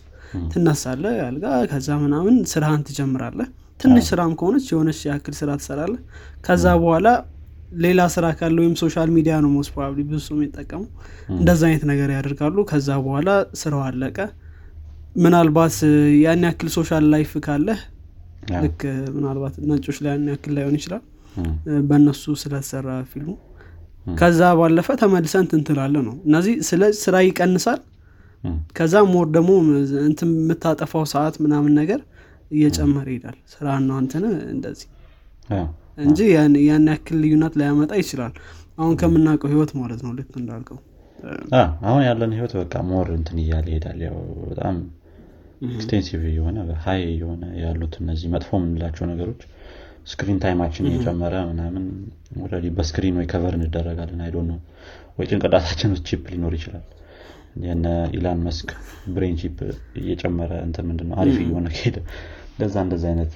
ትነሳለ 0.54 1.06
አልጋ 1.26 1.46
ከዛ 1.72 1.90
ምናምን 2.04 2.36
ስራህን 2.52 2.84
ትጀምራለህ። 2.88 3.50
ትንሽ 3.80 4.04
ስራም 4.12 4.32
ከሆነች 4.40 4.66
የሆነች 4.72 5.00
ያክል 5.10 5.34
ስራ 5.40 5.50
ትሰራለህ። 5.62 6.02
ከዛ 6.46 6.66
በኋላ 6.82 7.08
ሌላ 7.84 8.02
ስራ 8.14 8.26
ካለ 8.38 8.56
ወይም 8.62 8.74
social 8.82 9.10
media 9.16 9.36
ነው 9.44 9.50
most 9.54 9.72
probably 9.74 10.02
ብዙ 10.10 10.20
ሰው 10.26 10.36
የሚጠቀሙ 10.38 10.82
እንደዛ 11.36 11.62
አይነት 11.70 11.84
ነገር 11.92 12.10
ያደርጋሉ። 12.16 12.58
ከዛ 12.72 12.90
በኋላ 13.06 13.30
ስራው 13.62 13.82
አለቀ። 13.88 14.18
ምናልባት 15.24 15.76
ያን 16.24 16.44
ያክል 16.48 16.70
social 16.76 17.04
life 17.14 17.32
ካለህ 17.46 17.80
ልክ 18.64 18.82
ምናልባት 19.16 19.56
ነጮች 19.70 19.98
ላይ 20.04 20.12
ያን 20.14 20.30
ያክል 20.32 20.54
ላይሆን 20.58 20.76
ይችላል። 20.80 21.04
በእነሱ 21.90 22.24
ስለተሰራ 22.42 22.88
ፊልሙ። 23.12 23.34
ከዛ 24.16 24.42
ባለፈ 24.60 24.88
ተመልሰን 25.02 25.46
ትንትላለ 25.52 25.96
ነው። 26.08 26.16
እነዚህ 26.28 26.56
ስለ 26.70 26.84
ስራ 27.04 27.16
ይቀንሳል። 27.28 27.80
ከዛ 28.78 28.96
more 29.12 29.28
ደግሞ 29.36 29.52
እንትን 30.08 30.32
የምታጠፋው 30.40 31.06
ሰዓት 31.14 31.36
ምናምን 31.44 31.74
ነገር 31.80 32.00
እየጨመረ 32.52 33.08
ይሄዳል። 33.14 33.38
ስራና 33.54 33.90
እንትን 34.00 34.24
እንደዚህ 34.54 34.90
እንጂ 35.98 36.20
ያን 36.68 36.88
ያክል 36.90 37.18
ልዩነት 37.24 37.54
ላያመጣ 37.60 37.94
ይችላል። 38.02 38.34
አሁን 38.78 38.94
ከምናውቀው 39.02 39.50
ህይወት 39.52 39.72
ማለት 39.80 40.00
ነው 40.06 40.12
ልክ 40.18 40.32
እንዳልከው። 40.42 40.80
አሁን 41.84 42.02
ያለን 42.08 42.32
ህይወት 42.38 42.54
በቃ 42.60 42.76
more 42.88 43.08
እንትን 43.18 43.38
እያለ 43.44 43.68
ይሄዳል። 43.72 44.00
ያው 44.08 44.18
በጣም 44.48 44.78
extensive 45.70 46.22
የሆነ 46.38 46.58
high 46.86 47.04
የሆነ 47.20 47.44
ያሉት 47.62 47.94
እነዚህ 48.02 48.28
መጥፎ 48.34 48.50
የምንላቸው 48.60 49.06
ነገሮች 49.12 49.42
screen 50.12 50.40
time 50.44 50.60
ኣችን 50.60 50.88
እየጨመረ 50.90 51.36
ምናምን 51.50 51.84
already 52.42 52.68
በ 52.78 52.88
screen 52.88 53.18
ወይ 53.20 53.28
cover 53.32 53.54
እንደረጋለን። 53.60 54.24
I 54.26 54.28
don't 54.28 54.38
know 54.50 54.58
ወይ 55.18 55.28
ጭንቅላታችን 55.30 55.94
ውስጥ 55.96 56.06
chip 56.10 56.26
ሊኖር 56.34 56.54
ይችላል። 56.58 56.84
የነ 57.64 57.86
ኢላን 58.18 58.40
መስክ 58.46 58.70
brain 59.14 59.36
chip 59.42 59.58
እየጨመረ 60.02 60.52
እንትን 60.68 60.86
ምንድነው 60.90 61.16
አሪፍ 61.22 61.38
እየሆነ 61.44 61.68
ከሄደ 61.76 61.98
እንደዛ 62.54 62.76
እንደዛ 62.86 63.04
አይነት 63.12 63.34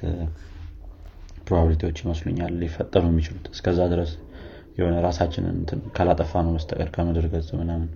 probability 1.47 1.84
ዎች 1.84 1.97
ይመስሉኛል 2.03 2.53
ሊፈጠሩ 2.61 3.03
የሚችሉት። 3.09 3.45
እስከዛ 3.53 3.79
ድረስ 3.93 4.11
የሆነ 4.79 4.95
ራሳችንን 5.05 5.55
ካላጠፋ 5.95 6.41
ነው 6.45 6.51
በስተቀር 6.55 6.89
ከምድር 6.95 7.25
ገጽ 7.31 7.49
ምናምን 7.61 7.87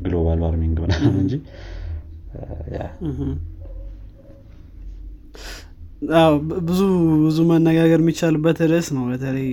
global 0.00 0.40
warming 0.44 0.78
ምናምን 0.84 1.14
እንጂ 1.22 1.34
ብዙ 6.62 6.80
ብዙ 7.24 7.38
መነጋገር 7.50 8.00
የሚቻልበት 8.02 8.58
ርዕስ 8.70 8.88
ነው። 8.96 9.04
በተለይ 9.10 9.48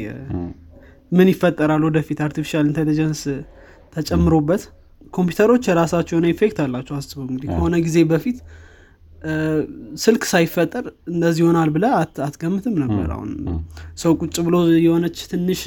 ምን 1.12 1.28
ይፈጠራል 1.32 1.82
ወደፊት? 1.88 2.20
artificial 2.26 2.66
intelligence 2.70 3.22
ተጨምሮበት 3.96 4.64
ኮምፒውተሮች 5.14 5.64
የራሳቸው 5.70 6.14
የሆነ 6.16 6.28
effect 6.34 6.58
አላቸው። 6.64 6.96
አስበው 6.98 7.26
እንግዲህ 7.26 7.50
ከሆነ 7.54 7.76
ጊዜ 7.86 7.98
በፊት 8.12 8.38
ስልክ 9.98 10.24
ሳይፈጠር 10.32 10.84
እንደዚህ 11.10 11.42
ይሆናል 11.44 11.70
ብለህ 11.76 11.86
አትገምትም 12.24 12.76
ነበር 12.84 13.08
አሁን። 13.16 13.32
ሰው 13.98 14.12
ቁጭ 14.22 14.36
ብሎ 14.48 14.56
የሆነች 14.80 15.20
ትንሽ 15.32 15.62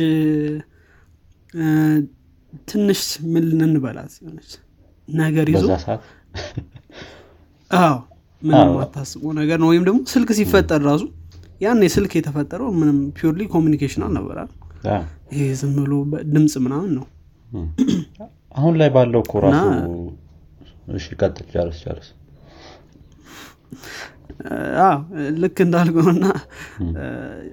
ትንሽ 2.68 3.00
ምን 3.32 3.44
ልንበላት? 3.52 4.12
የሆነች 4.20 4.50
ነገር 5.08 5.46
ይዞ 5.52 5.64
አዎ። 7.80 7.96
ምንም 8.42 8.76
አታስበው 8.82 9.32
ነገር 9.38 9.58
ነው። 9.62 9.68
ወይም 9.70 9.82
ደግሞ 9.86 9.98
ስልክ 10.12 10.30
ሲፈጠር 10.38 10.80
ራሱ 10.86 11.02
ያን 11.60 11.82
ስልክ 11.94 12.12
የተፈጠረው 12.18 12.68
ምንም 12.78 12.98
purely 13.18 13.40
communication 13.52 14.02
ነበራላ 14.06 14.50
ይሄ 15.32 15.42
ዝም 15.60 15.72
ብሎ 15.78 15.92
ድምፅ 16.30 16.54
ምናምን 16.64 16.90
ነው። 16.98 17.06
አሁን 18.54 18.74
ላይ 18.80 18.88
ባለው 18.94 19.20
እኮ 19.24 19.34
ራሱ 19.44 19.60
እሺ 20.94 21.06
ቀጥል 21.20 21.46
ጨርስ 21.54 21.78
ጨርስ 21.84 22.08
ልክ 25.42 25.56
እንዳልከውና 25.64 26.26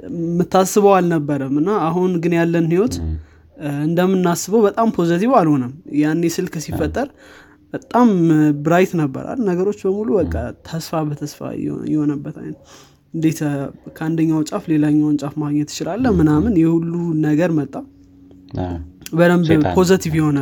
የምታስበው 0.07 0.93
አልነበረም 0.97 1.55
እና 1.61 1.70
አሁን 1.88 2.11
ግን 2.24 2.34
ያለን 2.38 2.68
ህይወት 2.74 2.95
እንደምናስበው 3.84 4.61
በጣም 4.68 4.88
positive 4.95 5.32
አልሆነም። 5.39 5.72
ያኔ 6.01 6.24
ስልክ 6.36 6.55
ሲፈጠር 6.65 7.07
በጣም 7.74 8.09
bright 8.66 8.91
ነበራላ 8.99 9.39
ነገሮች 9.47 9.80
በሙሉ 9.86 10.09
በቃ 10.20 10.36
ተስፋ 10.68 11.01
በተስፋ 11.07 11.39
የሆነበት 11.89 12.36
አይነት 12.41 12.59
እንዴት 13.13 13.39
ከአንደኛው 13.97 14.39
ጫፍ 14.49 14.63
ሌላኛውን 14.72 15.15
ጫፍ 15.22 15.34
ማግኘት 15.43 15.70
ትችላለህ 15.72 16.05
ምናምን 16.20 16.53
የሁሉ 16.61 16.93
ነገር 17.26 17.51
መጣ። 17.59 17.74
በደንብ 19.13 19.45
positive 19.78 20.14
የሆነ 20.20 20.39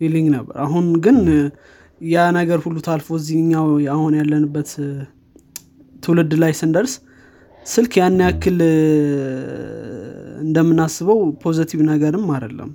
feeling 0.00 0.26
ነበር። 0.34 0.54
አሁን 0.64 0.86
ግን 1.04 1.18
ያ 2.06 2.24
ነገር 2.36 2.58
ሁሉ 2.64 2.76
ታልፎ 2.86 3.08
እዚህኛው 3.18 3.66
አሁን 3.94 4.14
ያለንበት 4.18 4.70
ትውልድ 6.02 6.32
ላይ 6.42 6.52
ስንደርስ 6.60 6.94
ስልክ 7.66 7.92
ያን 8.00 8.18
ያክል 8.24 8.58
እንደምናስበው 10.44 11.20
positive 11.44 11.80
ነገርም 11.90 12.26
አይደለም። 12.34 12.70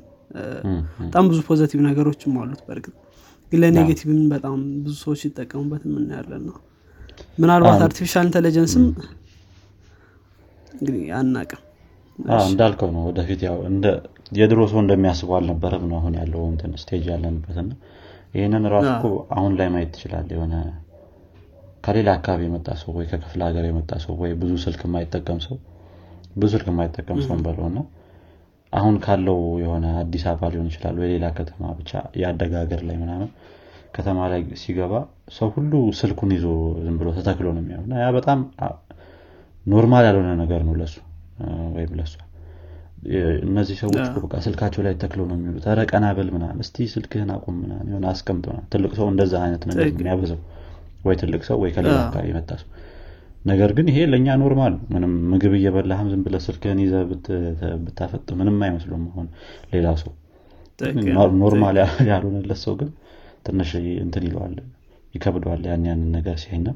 በጣም 1.01 1.25
ብዙ 1.32 1.39
positive 1.49 1.80
ነገሮችም 1.88 2.34
አሉት 2.41 2.61
በእርግጥ። 2.67 2.95
ግን 3.51 3.59
ለ 3.63 3.73
negative 3.73 4.10
ም 4.10 4.20
በጣም 4.34 4.57
ብዙ 4.84 4.95
ሰዎች 5.03 5.21
ይጠቀሙበት 5.27 5.84
የምናየው 5.88 6.43
ነው። 6.49 6.57
ምናልባት 7.38 7.80
artificial 7.86 8.26
intelligence 8.28 8.76
ም 8.76 8.84
እንግዲህ 10.73 11.03
አናቅም 11.19 11.61
እንዳልከው 12.47 12.89
ነው 12.95 13.03
ወደፊት 13.09 13.41
ያው 13.47 13.57
የድሮ 14.39 14.59
ሰው 14.71 14.80
እንደሚያስበው 14.84 15.36
አልነበረም 15.38 15.86
ነው 15.91 15.97
አሁን 15.99 16.13
ያለው 16.19 16.41
እንትን 16.51 16.71
stage 16.82 17.05
ያለንበት 17.11 17.57
ይህንን 18.34 18.65
ራሱ 18.73 18.89
እኮ 18.95 19.05
አሁን 19.36 19.51
ላይ 19.59 19.67
ማየት 19.73 19.91
ትችላለህ 19.95 20.28
የሆነ 20.34 20.55
ከሌላ 21.84 22.09
አካባቢ 22.17 22.41
የመጣ 22.47 22.69
ሰው 22.82 22.91
ወይ 22.97 23.05
ከክፍለ 23.11 23.41
ሀገር 23.47 23.65
የመጣ 23.69 23.91
ሰው 24.03 24.13
ወይ 24.21 24.32
ብዙ 24.41 24.51
ስልክ 24.65 24.82
የማይጠቀም 24.88 25.39
ሰው 25.45 25.55
ብዙ 26.36 26.49
ስልክ 26.53 26.67
የማይጠቀም 26.71 27.19
ሰው 27.25 27.38
በለው 27.45 27.65
እና 27.71 27.80
አሁን 28.73 28.95
ካለው 29.05 29.39
የሆነ 29.61 29.86
አዲስ 30.01 30.23
አበባ 30.32 30.49
ሊሆን 30.53 30.67
ይችላል 30.71 30.95
ወይ 31.01 31.07
ሌላ 31.13 31.27
ከተማ 31.38 31.71
ብቻ 31.80 31.91
ያደገ 32.23 32.53
ሀገር 32.63 32.82
ላይ 32.89 32.97
ምናምን 33.03 33.30
ከተማ 33.95 34.27
ላይ 34.34 34.41
ሲገባ 34.61 34.93
ሰው 35.38 35.47
ሁሉ 35.55 35.71
ስልኩን 35.99 36.32
ይዞ 36.36 36.45
ዝም 36.86 36.97
ብሎ 36.99 37.09
ተተክሎ 37.17 37.47
ነው 37.55 37.61
የሚሆነ 37.63 37.93
ያ 38.03 38.09
በጣም 38.17 38.39
normal 39.65 40.05
ያልሆነ 40.09 40.30
ነገር 40.43 40.61
ነው 40.67 40.75
ለሱ 40.82 40.95
ወይም 41.75 41.93
ለሷ 41.99 42.13
እነዚህ 43.43 43.76
ሰዎች 43.82 43.97
በቃ 44.24 44.36
ስልካቸው 44.45 44.82
ላይ 44.86 44.93
ተክለው 45.02 45.26
ነው 45.30 45.36
የሚሉት 45.38 45.66
ኧረ 45.78 45.84
ቀና 45.91 46.06
በል 46.18 46.30
ምናምን 46.36 46.58
እስቲ 46.64 46.88
ስልክህን 46.93 47.30
አቁም 47.36 47.56
ምናምን 47.62 47.88
የሆነ 47.91 48.06
አስቀምጥ 48.12 48.45
ትልቅ 48.72 48.91
ሰው 48.97 49.08
እንደዛ 49.12 49.34
አይነት 49.45 49.64
ነገር 49.70 49.86
የሚያበዛው 49.91 50.39
ወይ 51.06 51.16
ትልቅ 51.22 51.41
ሰው 51.50 51.58
ወይ 51.64 51.72
ከሌላ 51.76 51.97
አካባቢ 52.02 52.26
የመጣ 52.32 52.52
ሰው። 52.62 52.70
ነገር 53.45 53.70
ግን 53.78 53.88
ይሄ 53.91 54.00
ለእኛ 54.12 54.30
normal 54.41 54.74
ምንም 54.93 55.14
ምግብ 55.32 55.54
እየበላህም 55.60 56.08
ዝም 56.14 56.24
ብለህ 56.26 56.36
ስልክህን 56.45 56.80
ይዘህ 56.84 56.93
ብታፈጥ 57.86 58.28
ምንም 58.39 58.58
አይመስሉም 58.68 59.06
አሁን 59.12 59.28
ሌላ 59.74 59.88
ሰው። 60.02 60.12
normal 61.41 61.78
ያልሆነለት 62.10 62.60
ሰው 62.66 62.74
ግን 62.80 62.89
ትንሽ 63.47 63.72
እንትን 64.04 64.24
ይለዋል 64.28 64.54
ይከብደዋል 65.14 65.64
ያን 65.68 65.84
ያንን 65.89 66.10
ነገር 66.18 66.36
ሲያይና 66.41 66.70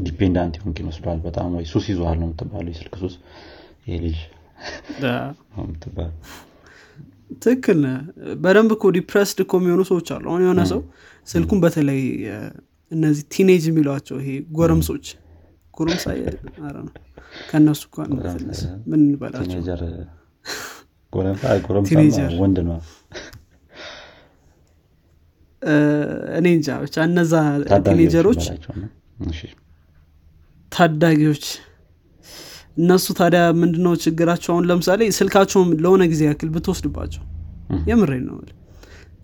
dependent 0.00 0.54
ሆንክ 0.62 0.76
ይመስለዋል። 0.82 1.18
በጣም 1.24 1.54
ወይ 1.56 1.64
ሱስ 1.70 1.84
ይዘዋል 1.92 2.16
ነው 2.20 2.26
የምትባሉ 2.28 2.66
የስልክ 2.72 2.94
ሱስ። 3.02 3.14
ይሄ 3.86 3.96
ልጅ 4.04 4.18
ትክክል 7.42 7.80
በደንብ 8.42 8.70
እኮ 8.76 8.86
depressed 8.96 9.38
እኮ 9.44 9.52
የሚሆኑ 9.60 9.82
ሰዎች 9.90 10.08
አሉ። 10.14 10.24
አሁን 10.30 10.42
የሆነ 10.44 10.62
ሰው 10.72 10.80
ስልኩን 11.28 11.58
በተለይ 11.64 12.00
እነዚህ 12.90 13.24
teenage 13.34 13.64
የሚሏቸው 13.70 14.16
ይሄ 14.22 14.28
ጎረምሶች 14.56 15.06
ጎረምሳ 15.74 16.04
ነው። 16.78 16.92
ከእነሱ 17.50 17.82
ምን 18.90 19.00
እንበላቸው? 19.00 19.60
ወንድ 22.42 22.58
ነው። 22.68 22.78
እኔ 26.38 26.46
እንጃ። 26.56 26.68
ብቻ 26.84 26.96
እነዛ 27.08 27.32
teenager 27.88 28.24
ኦች 28.24 28.42
ታዳጊዎች 30.72 31.44
እነሱ 32.80 33.06
ታዲያ 33.18 33.42
ምንድነው 33.60 33.94
ችግራቸው? 34.04 34.50
አሁን 34.54 34.64
ለምሳሌ 34.70 35.00
ስልካቸውን 35.18 35.68
ለሆነ 35.84 36.02
ጊዜ 36.12 36.22
ያክል 36.28 36.50
ብትወስድባቸው። 36.54 37.22
የምሬ 37.90 38.12
ነው 38.22 38.36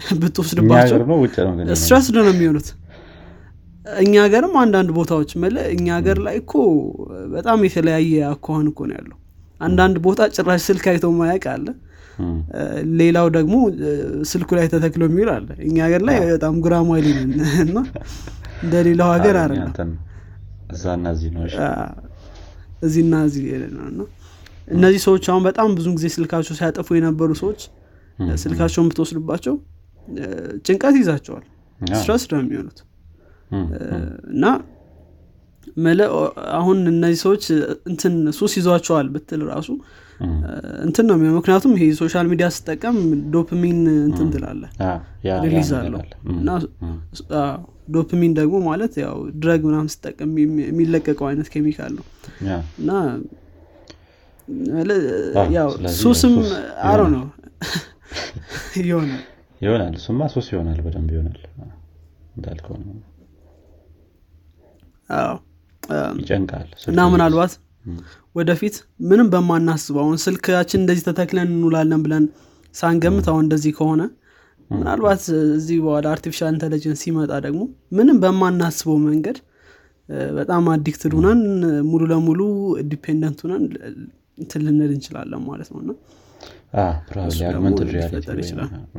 ብትወስድባቸው 0.23 0.97
ስትረስ 1.81 2.09
ነው 2.17 2.27
የሚሆኑት። 2.31 2.69
እኛ 4.01 4.15
ሀገርም 4.25 4.55
አንዳንድ 4.63 4.91
ቦታዎች 4.97 5.31
መለ 5.43 5.57
እኛ 5.75 5.87
ሀገር 5.99 6.19
ላይ 6.27 6.37
እኮ 6.43 6.53
በጣም 7.35 7.59
የተለያየ 7.67 8.15
አኳኋን 8.31 8.67
እኮ 8.71 8.81
ነው 8.89 8.97
ያለው። 8.99 9.19
አንዳንድ 9.61 9.97
ቦታ 10.07 10.23
ጭራሽ 10.37 10.63
ስልክ 10.69 10.87
አይተው 10.93 11.13
ማያቅ 11.19 11.45
አለ። 11.55 11.67
ሌላው 12.99 13.27
ደግሞ 13.37 13.55
ስልኩ 14.31 14.51
ላይ 14.59 14.67
ተተክሎ 14.73 15.03
የሚውል 15.09 15.31
አለ። 15.37 15.49
እኛ 15.67 15.77
ሀገር 15.87 16.03
ላይ 16.09 16.19
በጣም 16.33 16.55
ጉራማይሊ 16.65 17.09
እና 17.65 17.79
እንደ 18.63 18.75
ሌላው 18.89 19.11
ሀገር 19.17 19.37
አይደለም። 19.43 19.93
እዛና 20.73 21.07
እዚህ 21.17 21.31
ነው 21.35 21.43
እዚህና 22.83 23.15
እዚህ 23.29 23.45
ነው 23.75 23.87
እና 23.91 24.01
እነዚህ 24.75 25.01
ሰዎች 25.07 25.25
አሁን 25.31 25.43
በጣም 25.47 25.69
ብዙ 25.77 25.87
ጊዜ 25.97 26.07
ስልካቸው 26.15 26.55
ሲያጠፉ 26.59 26.89
የነበሩ 26.97 27.31
ሰዎች 27.43 27.61
ስልካቸውን 28.43 28.89
ብትወስድባቸው 28.91 29.55
ጭንቀት 30.67 30.95
ይዛቸዋል። 31.01 31.45
stress 31.97 32.23
ነው 32.31 32.39
የሚሆኑት። 32.43 32.79
እና 34.33 34.45
ምልህ 35.77 36.11
አሁን 36.59 36.79
እነዚህ 36.93 37.19
ሰዎች 37.25 37.45
እንትን 37.91 38.15
ሱስ 38.39 38.53
ይዟቸዋል 38.59 39.07
ብትል 39.15 39.43
ራሱ 39.51 39.69
እንትን 40.85 41.05
ነው 41.09 41.15
የሚሆነው። 41.17 41.39
ምክንያቱም 41.39 41.73
ይሄ 41.77 41.87
social 41.99 42.27
media 42.31 42.47
ስጠቀም 42.55 42.97
ዶፕሚን 43.33 43.79
እንትን 44.05 44.29
ትላለህ 44.35 44.63
release 45.47 45.71
አለው። 45.79 46.01
እና 46.35 46.49
ዶፕሚን 47.91 48.33
ደግሞ 48.37 48.57
ማለት 48.67 48.95
ያው 49.03 49.17
drug 49.41 49.61
ምናምን 49.67 49.89
ስጠቀም 49.93 50.31
የሚ- 50.41 50.69
የሚለቀቀው 50.69 51.27
አይነት 51.29 51.49
ኬሚካል 51.53 51.93
ነው። 51.99 52.07
እና 52.79 52.91
ያው 55.55 55.69
ሱስም 56.01 56.35
ሱስ 56.39 56.51
አሮ 56.87 57.01
ነው። 57.15 57.25
ይሆናል። 58.83 59.23
ይሆናል። 59.61 59.93
እሱማ 59.99 60.21
ሱስ 60.33 60.49
ይሆናል 60.53 60.81
በደንብ 60.85 61.11
ይሆናል። 61.15 61.39
እንዳልከው 62.37 62.77
ነው። 62.81 62.97
ይጨንቃል። 66.21 66.69
እና 66.91 67.01
ምናልባት 67.13 67.53
ወደፊት 68.37 68.75
ምንም 69.09 69.29
በማናስበው 69.33 70.03
አሁን 70.05 70.19
ስልካችን 70.25 70.81
እንደዚህ 70.83 71.05
ተተክለን 71.09 71.49
እንውላለን 71.49 72.01
ብለን 72.05 72.25
ሳንገምት 72.75 73.27
አሁን 73.33 73.45
እንደዚህ 73.47 73.73
ከሆነ 73.79 74.03
ምናልባት 74.71 75.23
እዚህ 75.57 75.77
በኋላ 75.85 76.07
artificial 76.15 76.51
intelligence 76.55 77.03
ሲመጣ 77.05 77.33
ደግሞ 77.45 77.61
ምንም 77.99 78.17
በማናስበው 78.23 78.99
መንገድ 79.07 79.37
በጣም 80.39 80.65
addicted 80.73 81.13
ሁነን 81.19 81.41
ሙሉ 81.89 82.03
ለሙሉ 82.11 82.41
dependent 82.91 83.39
ሁነን 83.45 83.65
እንትን 84.39 84.63
ልንል 84.67 84.91
እንችላለን 84.97 85.43
ማለት 85.49 85.69
ነው። 85.73 85.81
እና 85.83 85.93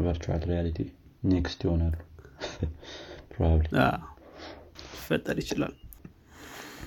virtual 0.03 0.43
reality 0.51 0.79
next 1.31 1.61
ይሆናሉ። 1.65 1.95
ሊፈጠር 4.99 5.37
ይችላል። 5.41 5.73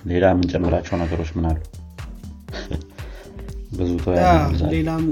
ሌላ 0.05 0.25
የምንጨምራቸው 0.31 0.95
ነገሮች 1.01 1.29
ምን 1.35 1.45
አሉ 1.49 1.57
ብዙ 3.77 3.91
ሌላም 4.73 5.03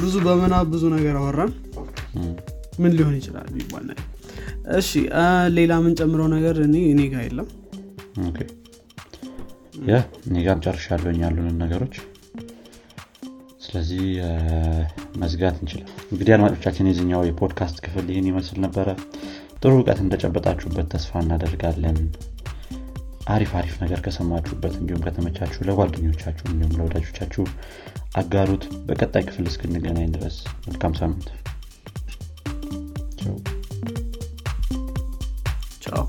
ብዙ 0.00 0.14
በምናብ 0.26 0.66
ብዙ 0.72 0.84
ነገር 0.94 1.14
አወራን። 1.20 1.52
ምን 2.82 2.92
ሊሆን 2.98 3.14
ይችላል 3.18 3.46
የሚባል 3.52 3.84
ነገር 3.90 4.06
እሺ 4.74 4.90
ሌላ 5.56 5.72
የምንጨምረው 5.80 6.28
ነገር 6.34 6.56
እኔ 6.66 6.76
እኔ 6.90 7.00
ጋር 7.12 7.22
የለም። 7.26 7.48
ያ 9.88 9.96
እኔ 10.28 10.36
ጋም 10.46 10.62
ጨርሻለሁኝ 10.64 11.18
ያሉንን 11.24 11.58
ነገሮች። 11.62 11.94
ስለዚህ 13.64 14.04
መዝጋት 15.22 15.56
እንችላል 15.60 15.90
እንግዲህ 16.10 16.32
አድማጮቻችን 16.36 16.88
የዚኛው 16.90 17.22
የፖድካስት 17.28 17.78
ክፍል 17.84 18.06
ይህን 18.12 18.28
ይመስል 18.30 18.58
ነበረ። 18.64 18.88
ጥሩ 19.60 19.72
እውቀት 19.76 19.98
እንደጨበጣችሁበት 20.04 20.86
ተስፋ 20.92 21.20
እናደርጋለን 21.24 21.98
አሪፍ 23.30 23.50
አሪፍ 23.58 23.74
ነገር 23.82 24.00
ከሰማችሁበት 24.04 24.74
እንዲሁም 24.78 25.04
ከተመቻችሁ 25.06 25.60
ለጓደኞቻችሁ 25.68 26.46
እንዲሁም 26.50 26.76
ለወዳጆቻችሁ 26.78 27.44
አጋሩት። 28.14 28.64
በቀጣይ 28.88 29.24
ክፍል 29.28 29.46
እስክንገናኝ 29.50 30.08
ድረስ 30.16 30.36
መልካም 30.66 30.94
ሳምንት። 31.00 31.28
ቻው 35.84 36.04